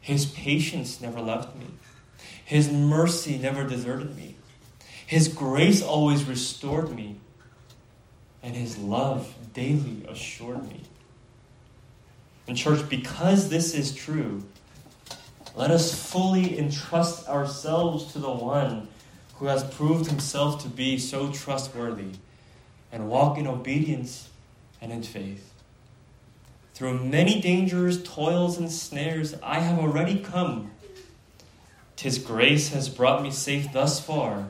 His 0.00 0.24
patience 0.24 1.00
never 1.00 1.20
left 1.20 1.56
me. 1.56 1.66
His 2.44 2.70
mercy 2.70 3.38
never 3.38 3.64
deserted 3.64 4.16
me. 4.16 4.36
His 5.06 5.28
grace 5.28 5.82
always 5.82 6.24
restored 6.24 6.94
me. 6.94 7.16
And 8.42 8.54
His 8.54 8.78
love 8.78 9.34
daily 9.52 10.06
assured 10.08 10.68
me. 10.68 10.82
And, 12.46 12.56
church, 12.56 12.88
because 12.88 13.48
this 13.48 13.74
is 13.74 13.92
true, 13.92 14.44
let 15.56 15.70
us 15.70 15.92
fully 16.10 16.58
entrust 16.58 17.28
ourselves 17.28 18.12
to 18.12 18.20
the 18.20 18.30
one 18.30 18.88
who 19.36 19.46
has 19.46 19.64
proved 19.64 20.06
himself 20.06 20.62
to 20.62 20.68
be 20.68 20.98
so 20.98 21.32
trustworthy 21.32 22.12
and 22.92 23.08
walk 23.08 23.38
in 23.38 23.46
obedience 23.46 24.28
and 24.80 24.92
in 24.92 25.02
faith. 25.02 25.52
Through 26.76 27.04
many 27.04 27.40
dangers, 27.40 28.02
toils, 28.02 28.58
and 28.58 28.70
snares, 28.70 29.34
I 29.42 29.60
have 29.60 29.78
already 29.78 30.18
come. 30.18 30.72
Tis 31.96 32.18
grace 32.18 32.68
has 32.74 32.90
brought 32.90 33.22
me 33.22 33.30
safe 33.30 33.72
thus 33.72 33.98
far, 33.98 34.48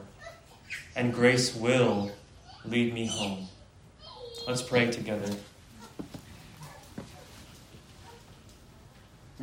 and 0.97 1.15
grace 1.15 1.55
will 1.55 2.11
lead 2.65 2.93
me 2.93 3.07
home. 3.07 3.47
Let's 4.45 4.61
pray 4.61 4.91
together. 4.91 5.37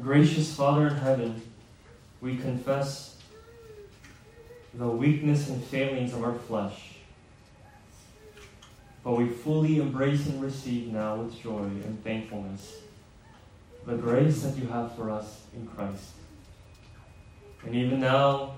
Gracious 0.01 0.53
Father 0.53 0.89
in 0.89 0.95
heaven, 0.95 1.41
we 2.19 2.35
confess 2.35 3.15
the 4.73 4.89
weakness 4.89 5.47
and 5.47 5.63
failings 5.63 6.11
of 6.11 6.21
our 6.21 6.33
flesh 6.33 6.92
but 9.03 9.17
we 9.17 9.27
fully 9.27 9.77
embrace 9.77 10.25
and 10.27 10.41
receive 10.41 10.87
now 10.87 11.15
with 11.15 11.41
joy 11.41 11.63
and 11.63 12.03
thankfulness 12.03 12.77
the 13.85 13.95
grace 13.95 14.41
that 14.43 14.57
you 14.57 14.67
have 14.67 14.95
for 14.95 15.09
us 15.09 15.41
in 15.53 15.67
Christ. 15.67 16.11
And 17.65 17.75
even 17.75 17.99
now, 17.99 18.53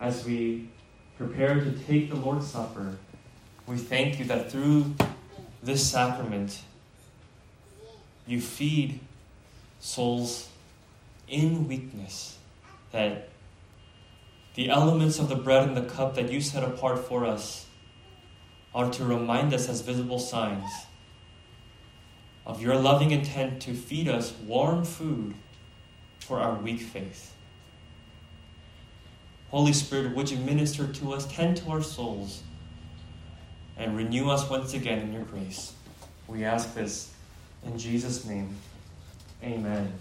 as 0.00 0.24
we 0.24 0.68
prepare 1.16 1.54
to 1.54 1.72
take 1.86 2.10
the 2.10 2.16
Lord's 2.16 2.48
Supper, 2.48 2.96
we 3.66 3.76
thank 3.76 4.18
you 4.18 4.24
that 4.26 4.50
through 4.50 4.94
this 5.62 5.88
sacrament, 5.88 6.62
you 8.26 8.40
feed 8.40 8.98
souls 9.78 10.48
in 11.28 11.68
weakness, 11.68 12.38
that 12.90 13.28
the 14.54 14.68
elements 14.68 15.18
of 15.20 15.28
the 15.28 15.36
bread 15.36 15.68
and 15.68 15.76
the 15.76 15.82
cup 15.82 16.16
that 16.16 16.30
you 16.30 16.40
set 16.40 16.64
apart 16.64 16.98
for 16.98 17.24
us 17.24 17.66
are 18.74 18.90
to 18.90 19.04
remind 19.04 19.52
us 19.52 19.68
as 19.68 19.80
visible 19.80 20.18
signs 20.18 20.70
of 22.46 22.62
your 22.62 22.76
loving 22.76 23.10
intent 23.10 23.60
to 23.62 23.74
feed 23.74 24.08
us 24.08 24.32
warm 24.46 24.84
food 24.84 25.34
for 26.18 26.38
our 26.38 26.54
weak 26.54 26.80
faith. 26.80 27.34
Holy 29.50 29.72
Spirit, 29.72 30.14
would 30.14 30.30
you 30.30 30.38
minister 30.38 30.86
to 30.86 31.12
us, 31.12 31.26
tend 31.26 31.56
to 31.56 31.70
our 31.70 31.82
souls, 31.82 32.42
and 33.76 33.96
renew 33.96 34.30
us 34.30 34.48
once 34.48 34.74
again 34.74 35.00
in 35.00 35.12
your 35.12 35.24
grace? 35.24 35.72
We 36.28 36.44
ask 36.44 36.74
this 36.74 37.12
in 37.64 37.76
Jesus' 37.76 38.24
name. 38.24 38.56
Amen. 39.42 39.92